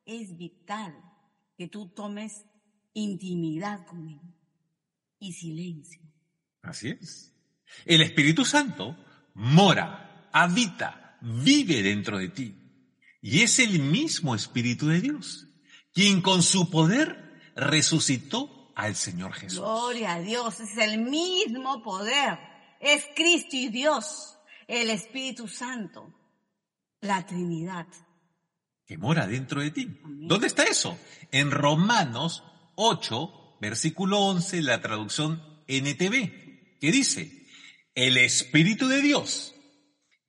es 0.06 0.36
vital 0.36 0.94
que 1.58 1.70
tú 1.70 1.88
tomes 1.88 2.44
intimidad 2.94 3.86
con 3.88 4.10
Él 4.10 4.20
y 5.18 5.32
silencio. 5.32 6.02
Así 6.62 6.90
es. 6.90 7.35
El 7.86 8.01
Espíritu 8.01 8.45
Santo 8.45 8.97
mora 9.34 10.30
habita, 10.32 11.17
vive 11.21 11.82
dentro 11.82 12.17
de 12.17 12.30
ti. 12.30 12.56
Y 13.21 13.41
es 13.41 13.60
el 13.60 13.80
mismo 13.80 14.36
Espíritu 14.36 14.88
de 14.88 15.01
Dios, 15.01 15.47
quien 15.93 16.21
con 16.21 16.43
su 16.43 16.69
poder 16.69 17.41
resucitó 17.56 18.71
al 18.75 18.95
Señor 18.95 19.34
Jesús. 19.34 19.60
Gloria 19.60 20.15
a 20.15 20.19
Dios, 20.19 20.60
es 20.60 20.78
el 20.78 20.99
mismo 20.99 21.82
poder. 21.82 22.38
Es 22.80 23.06
Cristo 23.15 23.56
y 23.56 23.69
Dios, 23.69 24.38
el 24.67 24.89
Espíritu 24.89 25.47
Santo, 25.47 26.13
la 27.01 27.25
Trinidad. 27.25 27.88
Que 28.86 28.97
mora 28.97 29.25
dentro 29.25 29.62
de 29.62 29.71
ti. 29.71 29.99
¿Dónde 30.04 30.47
está 30.47 30.63
eso? 30.63 30.97
En 31.32 31.49
Romanos 31.49 32.43
8, 32.75 33.58
versículo 33.62 34.19
11, 34.19 34.62
la 34.62 34.82
traducción 34.82 35.41
NTV, 35.67 36.78
que 36.80 36.91
dice, 36.91 37.44
el 37.95 38.17
Espíritu 38.17 38.88
de 38.88 39.01
Dios 39.01 39.55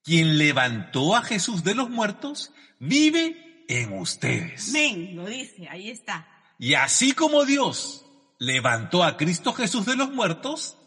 quien 0.07 0.39
levantó 0.39 1.17
a 1.17 1.23
Jesús 1.23 1.65
de 1.65 1.75
los 1.75 1.91
muertos, 1.91 2.53
vive 2.79 3.65
en 3.69 3.93
ustedes. 3.95 4.69
Amén, 4.69 5.17
lo 5.17 5.27
dice, 5.27 5.67
ahí 5.69 5.91
está. 5.91 6.29
Y 6.61 6.75
así 6.75 7.11
como 7.11 7.45
Dios 7.45 8.07
levantó 8.39 9.03
a 9.03 9.17
Cristo 9.17 9.53
Jesús 9.53 9.85
de 9.85 9.97
los 9.97 10.13
muertos, 10.13 10.79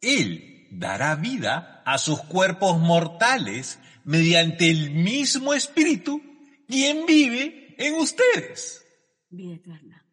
Él 0.00 0.68
dará 0.70 1.16
vida 1.16 1.82
a 1.84 1.98
sus 1.98 2.22
cuerpos 2.22 2.78
mortales 2.78 3.80
mediante 4.04 4.70
el 4.70 4.92
mismo 4.92 5.54
Espíritu, 5.54 6.22
quien 6.68 7.04
vive 7.04 7.74
en 7.78 7.94
ustedes. 7.94 8.86
Vida 9.28 9.56
eterna. 9.56 10.06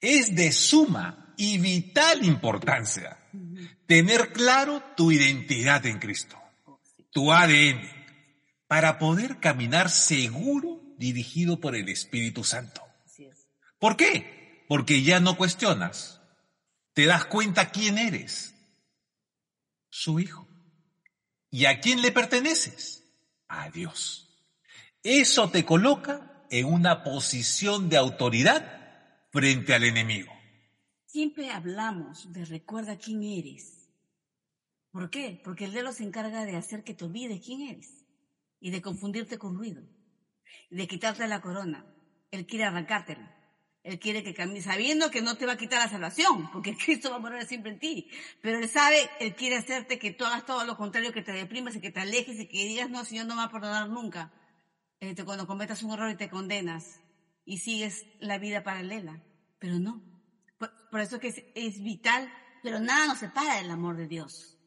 Es 0.00 0.34
de 0.34 0.52
suma 0.52 1.27
y 1.38 1.56
vital 1.56 2.22
importancia 2.24 3.16
tener 3.86 4.32
claro 4.34 4.82
tu 4.94 5.10
identidad 5.10 5.86
en 5.86 5.98
Cristo 5.98 6.38
tu 7.10 7.32
ADN, 7.32 7.82
para 8.68 8.98
poder 8.98 9.40
caminar 9.40 9.90
seguro 9.90 10.80
dirigido 10.98 11.58
por 11.58 11.74
el 11.74 11.88
Espíritu 11.88 12.44
Santo. 12.44 12.82
¿Por 13.80 13.96
qué? 13.96 14.64
Porque 14.68 15.02
ya 15.02 15.18
no 15.18 15.36
cuestionas. 15.36 16.20
Te 16.92 17.06
das 17.06 17.24
cuenta 17.24 17.70
quién 17.70 17.98
eres. 17.98 18.54
Su 19.90 20.20
hijo. 20.20 20.46
¿Y 21.50 21.64
a 21.64 21.80
quién 21.80 22.02
le 22.02 22.12
perteneces? 22.12 23.02
A 23.48 23.68
Dios. 23.70 24.28
Eso 25.02 25.50
te 25.50 25.64
coloca 25.64 26.44
en 26.50 26.66
una 26.66 27.02
posición 27.02 27.88
de 27.88 27.96
autoridad 27.96 29.26
frente 29.32 29.74
al 29.74 29.82
enemigo. 29.82 30.32
Siempre 31.08 31.50
hablamos 31.50 32.30
de 32.34 32.44
recuerda 32.44 32.98
quién 32.98 33.22
eres. 33.22 33.88
¿Por 34.90 35.08
qué? 35.08 35.40
Porque 35.42 35.64
el 35.64 35.72
dedo 35.72 35.90
se 35.90 36.04
encarga 36.04 36.44
de 36.44 36.54
hacer 36.54 36.84
que 36.84 36.92
te 36.92 37.06
olvides 37.06 37.40
quién 37.42 37.62
eres 37.62 38.04
y 38.60 38.70
de 38.70 38.82
confundirte 38.82 39.38
con 39.38 39.56
ruido, 39.56 39.82
de 40.68 40.86
quitarte 40.86 41.26
la 41.26 41.40
corona. 41.40 41.86
Él 42.30 42.46
quiere 42.46 42.64
arrancártela. 42.64 43.34
Él 43.84 43.98
quiere 43.98 44.22
que 44.22 44.34
camines, 44.34 44.64
sabiendo 44.64 45.10
que 45.10 45.22
no 45.22 45.38
te 45.38 45.46
va 45.46 45.52
a 45.52 45.56
quitar 45.56 45.82
la 45.82 45.88
salvación, 45.88 46.50
porque 46.50 46.76
Cristo 46.84 47.08
va 47.08 47.16
a 47.16 47.20
morir 47.20 47.46
siempre 47.46 47.72
en 47.72 47.78
ti. 47.78 48.10
Pero 48.42 48.58
Él 48.58 48.68
sabe, 48.68 49.08
Él 49.18 49.34
quiere 49.34 49.56
hacerte 49.56 49.98
que 49.98 50.10
tú 50.10 50.26
hagas 50.26 50.44
todo 50.44 50.66
lo 50.66 50.76
contrario, 50.76 51.14
que 51.14 51.22
te 51.22 51.32
deprimas 51.32 51.74
y 51.74 51.80
que 51.80 51.90
te 51.90 52.00
alejes 52.00 52.38
y 52.38 52.48
que 52.48 52.66
digas, 52.66 52.90
no, 52.90 53.02
Señor 53.06 53.24
no 53.24 53.34
me 53.34 53.40
va 53.40 53.46
a 53.46 53.50
perdonar 53.50 53.88
nunca. 53.88 54.30
Este, 55.00 55.24
cuando 55.24 55.46
cometas 55.46 55.82
un 55.82 55.92
error 55.92 56.10
y 56.10 56.16
te 56.16 56.28
condenas 56.28 57.00
y 57.46 57.58
sigues 57.58 58.04
la 58.20 58.36
vida 58.36 58.62
paralela. 58.62 59.22
Pero 59.58 59.78
no. 59.78 60.17
Por, 60.90 61.00
eso 61.00 61.20
que 61.20 61.28
es, 61.28 61.42
es 61.54 61.82
vital, 61.82 62.32
pero 62.62 62.80
nada 62.80 63.06
nos 63.06 63.18
separa 63.18 63.56
del 63.56 63.70
amor 63.70 63.96
de 63.96 64.06
Dios. 64.06 64.58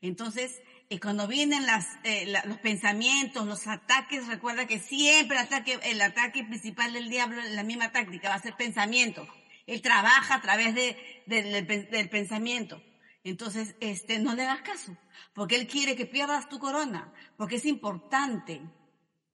Entonces, 0.00 0.60
eh, 0.88 1.00
cuando 1.00 1.26
vienen 1.26 1.66
las, 1.66 1.86
eh, 2.04 2.32
los 2.44 2.58
pensamientos, 2.58 3.46
los 3.46 3.66
ataques, 3.66 4.28
recuerda 4.28 4.66
que 4.66 4.78
siempre 4.78 5.36
el 5.36 5.44
ataque, 5.44 5.80
el 5.82 6.00
ataque 6.00 6.44
principal 6.44 6.92
del 6.92 7.08
diablo, 7.08 7.42
la 7.42 7.64
misma 7.64 7.90
táctica, 7.90 8.28
va 8.28 8.36
a 8.36 8.42
ser 8.42 8.54
pensamiento. 8.54 9.26
Él 9.66 9.82
trabaja 9.82 10.36
a 10.36 10.40
través 10.40 10.76
de, 10.76 11.24
del 11.26 12.08
pensamiento. 12.08 12.80
Entonces, 13.24 13.74
este, 13.80 14.20
no 14.20 14.34
le 14.34 14.44
hagas 14.44 14.62
caso, 14.62 14.96
porque 15.34 15.56
él 15.56 15.66
quiere 15.66 15.96
que 15.96 16.06
pierdas 16.06 16.48
tu 16.48 16.60
corona, 16.60 17.12
porque 17.36 17.56
es 17.56 17.66
importante 17.66 18.62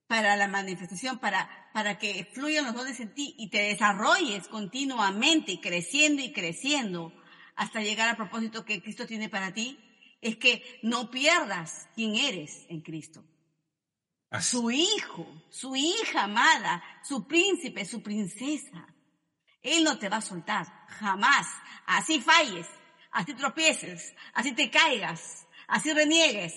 para 0.07 0.35
la 0.35 0.47
manifestación, 0.47 1.19
para, 1.19 1.47
para 1.73 1.97
que 1.97 2.29
fluyan 2.31 2.65
los 2.65 2.75
dones 2.75 2.99
en 2.99 3.13
ti 3.15 3.35
y 3.37 3.49
te 3.49 3.57
desarrolles 3.57 4.47
continuamente, 4.47 5.59
creciendo 5.59 6.21
y 6.21 6.31
creciendo, 6.31 7.11
hasta 7.55 7.81
llegar 7.81 8.07
al 8.07 8.15
propósito 8.15 8.63
que 8.63 8.81
Cristo 8.81 9.07
tiene 9.07 9.27
para 9.27 9.53
ti, 9.53 9.79
es 10.21 10.37
que 10.37 10.79
no 10.83 11.09
pierdas 11.09 11.89
quién 11.95 12.15
eres 12.15 12.65
en 12.69 12.81
Cristo. 12.81 13.25
Su 14.39 14.69
hijo, 14.69 15.27
su 15.49 15.75
hija 15.75 16.23
amada, 16.23 16.83
su 17.03 17.27
príncipe, 17.27 17.85
su 17.85 18.01
princesa. 18.01 18.87
Él 19.61 19.83
no 19.83 19.97
te 19.97 20.09
va 20.09 20.17
a 20.17 20.21
soltar, 20.21 20.67
jamás. 20.89 21.47
Así 21.87 22.19
falles, 22.19 22.67
así 23.11 23.33
tropieces, 23.33 24.13
así 24.33 24.53
te 24.53 24.69
caigas, 24.69 25.47
así 25.67 25.91
reniegues. 25.91 26.53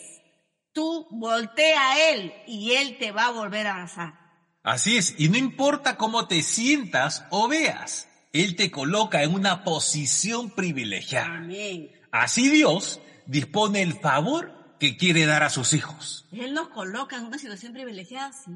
Tú 0.72 1.06
voltea 1.10 1.92
a 1.92 2.10
Él 2.10 2.34
y 2.46 2.72
Él 2.72 2.98
te 2.98 3.12
va 3.12 3.26
a 3.26 3.32
volver 3.32 3.66
a 3.66 3.72
abrazar. 3.72 4.25
Así 4.66 4.96
es, 4.96 5.14
y 5.16 5.28
no 5.28 5.38
importa 5.38 5.96
cómo 5.96 6.26
te 6.26 6.42
sientas 6.42 7.24
o 7.30 7.46
veas, 7.46 8.08
Él 8.32 8.56
te 8.56 8.72
coloca 8.72 9.22
en 9.22 9.32
una 9.32 9.62
posición 9.62 10.50
privilegiada. 10.50 11.36
Amén. 11.36 11.92
Así 12.10 12.50
Dios 12.50 13.00
dispone 13.26 13.82
el 13.82 13.92
favor 13.92 14.76
que 14.80 14.96
quiere 14.96 15.24
dar 15.24 15.44
a 15.44 15.50
sus 15.50 15.72
hijos. 15.72 16.26
Él 16.32 16.52
nos 16.52 16.70
coloca 16.70 17.16
en 17.16 17.26
una 17.26 17.38
situación 17.38 17.74
privilegiada, 17.74 18.32
sí. 18.32 18.50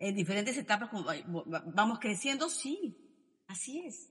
En 0.00 0.16
diferentes 0.16 0.58
etapas, 0.58 0.90
vamos 1.72 2.00
creciendo, 2.00 2.50
sí. 2.50 2.96
Así 3.46 3.84
es. 3.86 4.10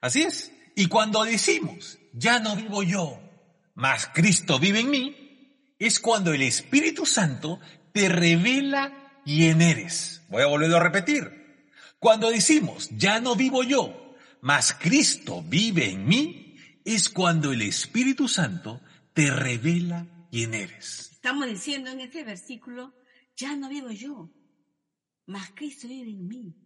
Así 0.00 0.22
es. 0.22 0.50
Y 0.74 0.86
cuando 0.86 1.22
decimos, 1.22 2.00
ya 2.12 2.40
no 2.40 2.56
vivo 2.56 2.82
yo, 2.82 3.22
mas 3.74 4.08
Cristo 4.12 4.58
vive 4.58 4.80
en 4.80 4.90
mí, 4.90 5.76
es 5.78 6.00
cuando 6.00 6.32
el 6.32 6.42
Espíritu 6.42 7.06
Santo 7.06 7.60
te 7.92 8.08
revela 8.08 8.99
quién 9.24 9.62
eres. 9.62 10.22
Voy 10.28 10.42
a 10.42 10.46
volverlo 10.46 10.76
a 10.76 10.82
repetir. 10.82 11.40
Cuando 11.98 12.30
decimos, 12.30 12.88
ya 12.96 13.20
no 13.20 13.36
vivo 13.36 13.62
yo, 13.62 14.14
mas 14.40 14.74
Cristo 14.74 15.42
vive 15.46 15.90
en 15.90 16.06
mí, 16.06 16.56
es 16.84 17.10
cuando 17.10 17.52
el 17.52 17.62
Espíritu 17.62 18.26
Santo 18.26 18.80
te 19.12 19.30
revela 19.30 20.06
quién 20.30 20.54
eres. 20.54 21.10
Estamos 21.12 21.46
diciendo 21.46 21.90
en 21.90 22.00
este 22.00 22.24
versículo, 22.24 22.94
ya 23.36 23.54
no 23.56 23.68
vivo 23.68 23.90
yo, 23.90 24.30
mas 25.26 25.50
Cristo 25.54 25.88
vive 25.88 26.10
en 26.10 26.26
mí. 26.26 26.56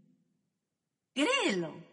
Créelo, 1.12 1.84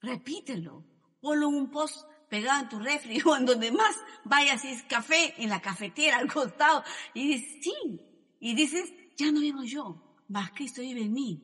repítelo, 0.00 0.84
ponlo 1.20 1.48
en 1.48 1.54
un 1.54 1.70
post 1.70 2.04
pegado 2.28 2.62
en 2.62 2.68
tu 2.68 2.78
refri 2.80 3.22
o 3.24 3.36
en 3.36 3.46
donde 3.46 3.70
más 3.70 3.94
vayas 4.24 4.64
y 4.64 4.68
es 4.68 4.82
café, 4.82 5.34
en 5.38 5.48
la 5.48 5.62
cafetera 5.62 6.18
al 6.18 6.32
costado, 6.32 6.82
y 7.14 7.28
dices, 7.28 7.62
sí, 7.62 8.00
y 8.40 8.54
dices, 8.54 8.92
ya 9.16 9.30
no 9.32 9.40
vivo 9.40 9.62
yo, 9.62 9.96
mas 10.28 10.50
Cristo 10.52 10.80
vive 10.82 11.02
en 11.02 11.12
mí. 11.12 11.40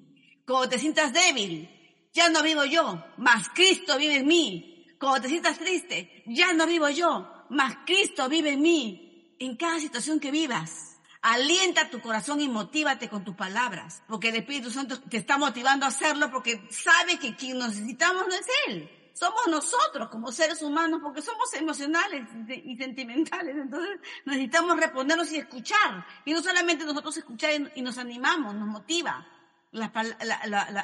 Cuando 0.47 0.71
te 0.71 0.79
sientas 0.79 1.13
débil, 1.13 1.69
ya 2.13 2.29
no 2.29 2.43
vivo 2.43 2.65
yo, 2.65 3.05
mas 3.19 3.49
Cristo 3.51 3.97
vive 3.99 4.17
en 4.17 4.27
mí. 4.27 4.87
Cuando 4.99 5.23
te 5.23 5.29
sientas 5.29 5.59
triste, 5.59 6.23
ya 6.27 6.53
no 6.53 6.67
vivo 6.67 6.89
yo, 6.91 7.47
mas 7.51 7.77
Cristo 7.87 8.29
vive 8.29 8.51
en 8.53 8.63
mí. 8.63 9.35
En 9.39 9.57
cada 9.57 9.81
situación 9.81 10.21
que 10.21 10.31
vivas, 10.31 10.99
alienta 11.23 11.89
tu 11.89 12.01
corazón 12.01 12.41
y 12.41 12.49
motívate 12.49 13.09
con 13.09 13.25
tus 13.25 13.37
palabras, 13.37 14.03
porque 14.07 14.29
el 14.29 14.37
Espíritu 14.37 14.71
Santo 14.71 15.01
te 15.01 15.17
está 15.17 15.39
motivando 15.39 15.87
a 15.87 15.89
hacerlo 15.89 16.31
porque 16.31 16.69
sabe 16.71 17.19
que 17.19 17.37
quien 17.37 17.59
necesitamos 17.59 18.27
no 18.27 18.35
es 18.35 18.47
Él. 18.67 18.91
Somos 19.21 19.49
nosotros 19.49 20.09
como 20.09 20.33
seres 20.33 20.63
humanos 20.63 21.01
porque 21.03 21.21
somos 21.21 21.53
emocionales 21.53 22.27
y 22.65 22.75
sentimentales. 22.79 23.55
Entonces 23.55 24.01
necesitamos 24.25 24.81
respondernos 24.81 25.31
y 25.33 25.37
escuchar. 25.37 26.07
Y 26.25 26.33
no 26.33 26.43
solamente 26.43 26.87
nosotros 26.87 27.19
escuchar 27.19 27.51
y 27.75 27.83
nos 27.83 27.99
animamos, 27.99 28.55
nos 28.55 28.67
motiva 28.67 29.27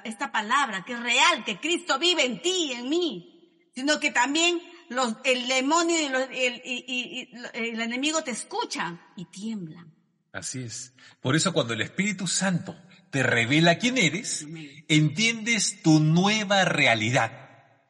esta 0.04 0.30
palabra 0.30 0.84
que 0.84 0.92
es 0.92 1.00
real, 1.00 1.44
que 1.46 1.58
Cristo 1.58 1.98
vive 1.98 2.26
en 2.26 2.42
ti 2.42 2.66
y 2.68 2.72
en 2.72 2.90
mí, 2.90 3.70
sino 3.74 3.98
que 3.98 4.10
también 4.10 4.60
los, 4.90 5.14
el 5.24 5.48
demonio 5.48 5.96
y, 6.30 7.30
el 7.54 7.80
enemigo 7.80 8.22
te 8.22 8.32
escuchan 8.32 9.00
y 9.16 9.24
tiemblan. 9.24 9.90
Así 10.34 10.62
es. 10.62 10.92
Por 11.22 11.36
eso 11.36 11.54
cuando 11.54 11.72
el 11.72 11.80
Espíritu 11.80 12.26
Santo 12.26 12.76
te 13.10 13.22
revela 13.22 13.78
quién 13.78 13.96
eres, 13.96 14.46
entiendes 14.88 15.80
tu 15.82 16.00
nueva 16.00 16.66
realidad, 16.66 17.45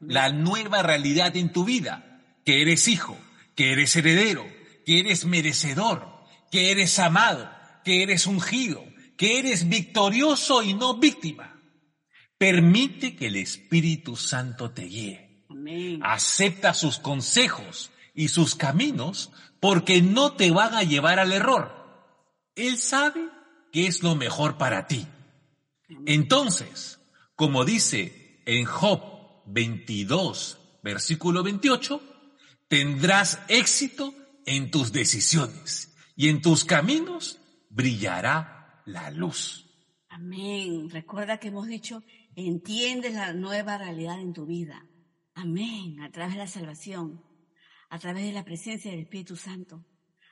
la 0.09 0.31
nueva 0.31 0.83
realidad 0.83 1.37
en 1.37 1.53
tu 1.53 1.64
vida, 1.64 2.23
que 2.45 2.62
eres 2.62 2.88
hijo, 2.88 3.19
que 3.55 3.73
eres 3.73 3.97
heredero, 3.97 4.47
que 4.85 5.01
eres 5.01 5.25
merecedor, 5.25 6.25
que 6.51 6.71
eres 6.71 6.99
amado, 6.99 7.51
que 7.85 8.03
eres 8.03 8.27
ungido, 8.27 8.85
que 9.16 9.38
eres 9.38 9.69
victorioso 9.69 10.62
y 10.62 10.75
no 10.75 10.99
víctima. 10.99 11.61
Permite 12.38 13.16
que 13.16 13.29
el 13.29 13.37
Espíritu 13.37 14.16
Santo 14.16 14.71
te 14.71 14.83
guíe. 14.83 15.45
Acepta 16.03 16.75
sus 16.75 16.99
consejos 16.99 17.90
y 18.14 18.29
sus 18.29 18.55
caminos 18.55 19.33
porque 19.61 20.03
no 20.03 20.35
te 20.35 20.51
van 20.51 20.75
a 20.75 20.83
llevar 20.83 21.19
al 21.19 21.33
error. 21.33 21.75
Él 22.55 22.79
sabe 22.79 23.29
que 23.73 23.87
es 23.87 24.03
lo 24.03 24.14
mejor 24.14 24.59
para 24.59 24.87
ti. 24.87 25.07
Entonces, 26.07 27.01
como 27.35 27.64
dice 27.64 28.42
en 28.47 28.64
Job 28.64 29.15
22, 29.47 30.59
versículo 30.83 31.43
28, 31.43 32.01
tendrás 32.69 33.41
éxito 33.49 34.15
en 34.45 34.71
tus 34.71 34.93
decisiones 34.93 35.95
y 36.15 36.29
en 36.29 36.41
tus 36.41 36.65
caminos 36.65 37.39
brillará 37.71 38.83
la 38.87 39.11
luz. 39.11 39.67
Amén. 40.09 40.89
Recuerda 40.91 41.39
que 41.39 41.49
hemos 41.49 41.67
dicho, 41.67 42.03
entiendes 42.35 43.15
la 43.15 43.33
nueva 43.33 43.79
realidad 43.79 44.21
en 44.21 44.33
tu 44.33 44.47
vida. 44.47 44.87
Amén. 45.35 46.01
A 46.01 46.11
través 46.11 46.35
de 46.35 46.39
la 46.41 46.47
salvación, 46.47 47.23
a 47.91 47.99
través 47.99 48.25
de 48.25 48.33
la 48.33 48.45
presencia 48.45 48.91
del 48.91 49.01
Espíritu 49.01 49.37
Santo, 49.37 49.85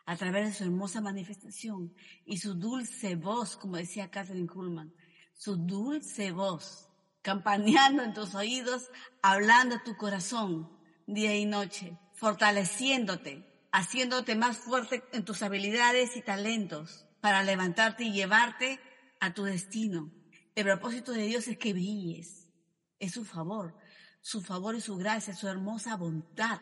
a 0.06 0.16
través 0.16 0.46
de 0.46 0.54
su 0.54 0.64
hermosa 0.64 1.00
manifestación 1.00 1.94
y 2.24 2.38
su 2.38 2.54
dulce 2.54 3.16
voz, 3.16 3.56
como 3.56 3.76
decía 3.76 4.10
Catherine 4.10 4.46
Kuhlman, 4.46 4.94
su 5.34 5.56
dulce 5.56 6.30
voz, 6.30 6.88
campaneando 7.24 8.02
en 8.02 8.12
tus 8.12 8.34
oídos, 8.34 8.90
hablando 9.22 9.76
a 9.76 9.82
tu 9.82 9.96
corazón 9.96 10.70
día 11.06 11.34
y 11.34 11.46
noche, 11.46 11.98
fortaleciéndote, 12.12 13.66
haciéndote 13.72 14.36
más 14.36 14.58
fuerte 14.58 15.02
en 15.12 15.24
tus 15.24 15.42
habilidades 15.42 16.16
y 16.16 16.22
talentos, 16.22 17.06
para 17.22 17.42
levantarte 17.42 18.04
y 18.04 18.12
llevarte 18.12 18.78
a 19.20 19.32
tu 19.32 19.44
destino. 19.44 20.12
El 20.54 20.64
propósito 20.64 21.12
de 21.12 21.22
Dios 21.22 21.48
es 21.48 21.56
que 21.56 21.72
brilles. 21.72 22.50
Es 22.98 23.12
su 23.12 23.24
favor, 23.24 23.74
su 24.20 24.42
favor 24.42 24.76
y 24.76 24.82
su 24.82 24.96
gracia, 24.96 25.34
su 25.34 25.48
hermosa 25.48 25.96
bondad 25.96 26.60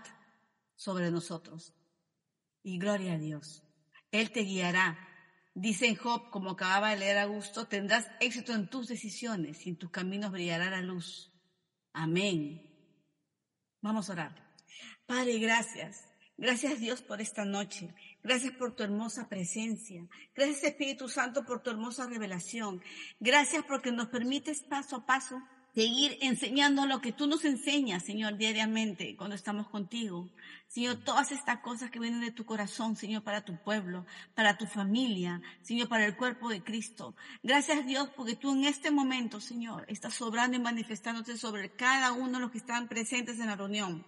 sobre 0.77 1.11
nosotros. 1.11 1.75
Y 2.62 2.79
gloria 2.79 3.14
a 3.14 3.18
Dios. 3.18 3.64
Él 4.12 4.31
te 4.31 4.42
guiará. 4.42 4.96
Dice 5.55 5.87
en 5.87 5.97
Job, 5.97 6.31
como 6.31 6.51
acababa 6.51 6.91
de 6.91 6.97
leer 6.97 7.19
Augusto, 7.19 7.67
tendrás 7.67 8.09
éxito 8.21 8.55
en 8.55 8.69
tus 8.69 8.88
decisiones 8.88 9.67
y 9.67 9.71
en 9.71 9.77
tus 9.77 9.91
caminos 9.91 10.33
brillará 10.33 10.71
la 10.71 10.81
luz. 10.81 11.31
Amén. 11.93 12.62
Vamos 13.83 14.09
a 14.09 14.15
orar. 14.15 14.55
Padre, 15.07 15.38
gracias. 15.38 16.09
Gracias 16.38 16.81
Dios 16.81 17.03
por 17.03 17.21
esta 17.21 17.45
noche. 17.45 17.95
Gracias 18.23 18.55
por 18.55 18.75
tu 18.75 18.83
hermosa 18.83 19.29
presencia. 19.29 20.09
Gracias 20.35 20.65
Espíritu 20.65 21.09
Santo 21.09 21.45
por 21.45 21.62
tu 21.62 21.71
hermosa 21.71 22.07
revelación. 22.07 22.83
Gracias 23.21 23.65
porque 23.65 23.93
nos 23.93 24.09
permites 24.09 24.62
paso 24.62 24.97
a 24.97 25.07
paso 25.07 25.41
seguir 25.74 26.18
enseñando 26.20 26.87
lo 26.87 27.00
que 27.00 27.12
tú 27.12 27.26
nos 27.26 27.44
enseñas, 27.44 28.04
Señor, 28.04 28.37
diariamente 28.37 29.16
cuando 29.16 29.35
estamos 29.35 29.68
contigo. 29.68 30.28
Señor, 30.68 30.96
todas 30.96 31.32
estas 31.32 31.61
cosas 31.61 31.90
que 31.90 31.98
vienen 31.98 32.20
de 32.20 32.30
tu 32.30 32.44
corazón, 32.44 32.96
Señor, 32.96 33.22
para 33.22 33.44
tu 33.44 33.56
pueblo, 33.62 34.06
para 34.35 34.58
tu 34.58 34.66
familia, 34.66 35.40
Señor, 35.62 35.88
para 35.88 36.04
el 36.04 36.16
cuerpo 36.16 36.48
de 36.48 36.62
Cristo. 36.62 37.14
Gracias 37.42 37.87
Dios 37.87 38.11
porque 38.14 38.37
tú 38.37 38.52
en 38.52 38.64
este 38.64 38.90
momento, 38.90 39.40
Señor, 39.40 39.85
estás 39.88 40.14
sobrando 40.14 40.56
y 40.56 40.61
manifestándote 40.61 41.37
sobre 41.37 41.70
cada 41.70 42.12
uno 42.12 42.32
de 42.32 42.40
los 42.40 42.50
que 42.50 42.58
están 42.58 42.88
presentes 42.88 43.38
en 43.38 43.46
la 43.46 43.56
reunión. 43.56 44.04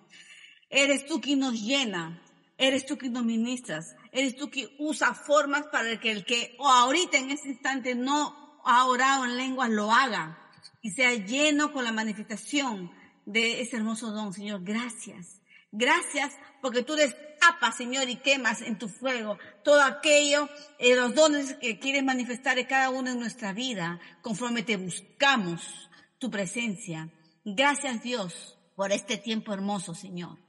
Eres 0.69 1.07
tú 1.07 1.21
quien 1.21 1.41
nos 1.41 1.55
llena, 1.55 2.21
eres 2.59 2.85
tú 2.87 2.99
quien 2.99 3.13
nos 3.13 3.25
ministras, 3.25 3.95
Eres 4.15 4.37
tú 4.37 4.49
que 4.49 4.77
usa 4.79 5.13
formas 5.13 5.67
para 5.73 5.99
que 5.99 6.13
el 6.13 6.25
que 6.25 6.57
ahorita 6.61 7.19
en 7.19 7.33
ese 7.33 7.49
instante 7.49 7.97
no 7.97 8.61
ha 8.65 8.87
orado 8.87 9.25
en 9.25 9.37
lenguas 9.37 9.71
lo 9.71 9.91
haga 9.91 10.44
y 10.85 10.91
sea 10.91 11.15
lleno 11.15 11.73
con 11.73 11.83
la 11.83 11.93
manifestación 11.93 12.93
de 13.25 13.63
ese 13.63 13.79
hermoso 13.79 14.11
don, 14.11 14.35
Señor. 14.35 14.63
Gracias. 14.63 15.41
Gracias 15.73 16.35
porque 16.61 16.83
tú 16.83 16.95
destapas, 16.95 17.75
Señor, 17.75 18.11
y 18.11 18.17
quemas 18.17 18.61
en 18.61 18.79
tu 18.79 18.91
fuego 18.91 19.39
todo 19.65 19.81
aquello, 19.81 20.47
eh, 20.79 20.95
los 20.95 21.15
dones 21.15 21.55
que 21.55 21.79
quieres 21.79 22.05
manifestar 22.05 22.59
en 22.59 22.67
cada 22.67 22.91
uno 22.91 23.11
de 23.11 23.17
nuestra 23.17 23.55
vida, 23.55 23.99
conforme 24.21 24.63
te 24.63 24.77
buscamos 24.77 25.89
tu 26.19 26.31
presencia. 26.31 27.11
Gracias, 27.47 28.03
Dios, 28.03 28.59
por 28.77 28.93
este 28.93 29.17
tiempo 29.17 29.55
hermoso, 29.55 29.95
Señor 29.95 30.45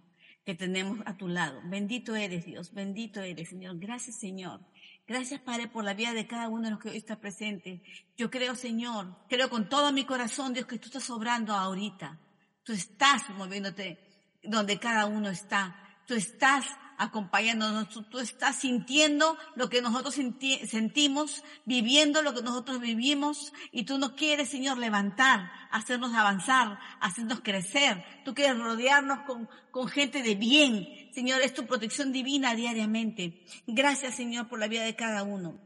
que 0.45 0.53
tenemos 0.53 0.99
a 1.07 1.17
tu 1.17 1.27
lado. 1.27 1.59
Bendito 1.65 2.15
eres 2.15 2.45
Dios, 2.45 2.71
bendito 2.71 3.19
eres 3.21 3.49
Señor. 3.49 3.79
Gracias 3.79 4.19
Señor. 4.19 4.61
Gracias 5.07 5.39
Padre 5.41 5.67
por 5.67 5.83
la 5.83 5.93
vida 5.93 6.13
de 6.13 6.25
cada 6.25 6.49
uno 6.49 6.63
de 6.63 6.71
los 6.71 6.79
que 6.79 6.89
hoy 6.89 6.97
está 6.97 7.19
presente. 7.19 7.81
Yo 8.17 8.31
creo 8.31 8.55
Señor, 8.55 9.15
creo 9.29 9.49
con 9.49 9.69
todo 9.69 9.91
mi 9.91 10.05
corazón 10.05 10.53
Dios 10.53 10.65
que 10.65 10.79
tú 10.79 10.87
estás 10.87 11.09
obrando 11.09 11.53
ahorita. 11.53 12.19
Tú 12.63 12.73
estás 12.73 13.29
moviéndote 13.29 13.99
donde 14.41 14.79
cada 14.79 15.05
uno 15.05 15.29
está. 15.29 15.75
Tú 16.07 16.15
estás 16.15 16.65
acompañándonos, 16.97 17.89
tú, 18.09 18.19
estás 18.19 18.59
sintiendo 18.59 19.37
lo 19.55 19.69
que 19.69 19.81
nosotros 19.81 20.15
sentimos, 20.15 21.43
viviendo 21.65 22.21
lo 22.21 22.33
que 22.33 22.41
nosotros 22.41 22.79
vivimos 22.79 23.53
y 23.71 23.83
tú 23.83 23.97
nos 23.97 24.11
quieres, 24.11 24.49
Señor, 24.49 24.77
levantar, 24.77 25.49
hacernos 25.71 26.13
avanzar, 26.13 26.79
hacernos 26.99 27.41
crecer. 27.41 28.03
Tú 28.23 28.33
quieres 28.33 28.57
rodearnos 28.57 29.19
con, 29.21 29.49
con 29.71 29.87
gente 29.87 30.23
de 30.23 30.35
bien. 30.35 30.87
Señor, 31.13 31.41
es 31.41 31.53
tu 31.53 31.65
protección 31.65 32.11
divina 32.11 32.55
diariamente. 32.55 33.43
Gracias, 33.67 34.15
Señor, 34.15 34.47
por 34.47 34.59
la 34.59 34.67
vida 34.67 34.83
de 34.83 34.95
cada 34.95 35.23
uno. 35.23 35.59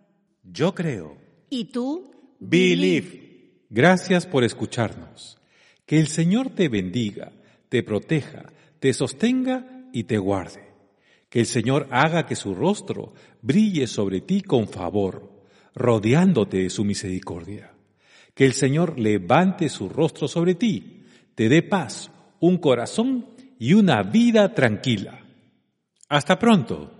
Yo 0.44 0.74
creo. 0.74 1.18
¿Y 1.50 1.66
tú? 1.66 2.36
Believe. 2.40 3.66
Gracias 3.70 4.26
por 4.26 4.44
escucharnos. 4.44 5.38
Que 5.86 6.00
el 6.00 6.08
Señor 6.08 6.50
te 6.50 6.70
bendiga, 6.70 7.32
te 7.70 7.84
proteja, 7.84 8.52
te 8.80 8.94
sostenga 8.94 9.66
y 9.92 10.04
te 10.04 10.18
guarde. 10.18 10.69
Que 11.30 11.40
el 11.40 11.46
Señor 11.46 11.88
haga 11.92 12.26
que 12.26 12.36
su 12.36 12.56
rostro 12.56 13.14
brille 13.42 13.88
sobre 13.88 14.22
ti 14.22 14.42
con 14.42 14.68
favor, 14.68 15.44
rodeándote 15.76 16.58
de 16.58 16.70
su 16.70 16.84
misericordia. 16.84 17.74
Que 18.34 18.46
el 18.46 18.54
Señor 18.54 19.00
levante 19.00 19.70
su 19.70 19.90
rostro 19.90 20.28
sobre 20.28 20.56
ti, 20.56 21.04
te 21.36 21.50
dé 21.50 21.62
paz, 21.62 22.12
un 22.40 22.58
corazón 22.58 23.28
y 23.60 23.74
una 23.74 24.02
vida 24.04 24.54
tranquila. 24.54 25.24
Hasta 26.08 26.40
pronto. 26.40 26.99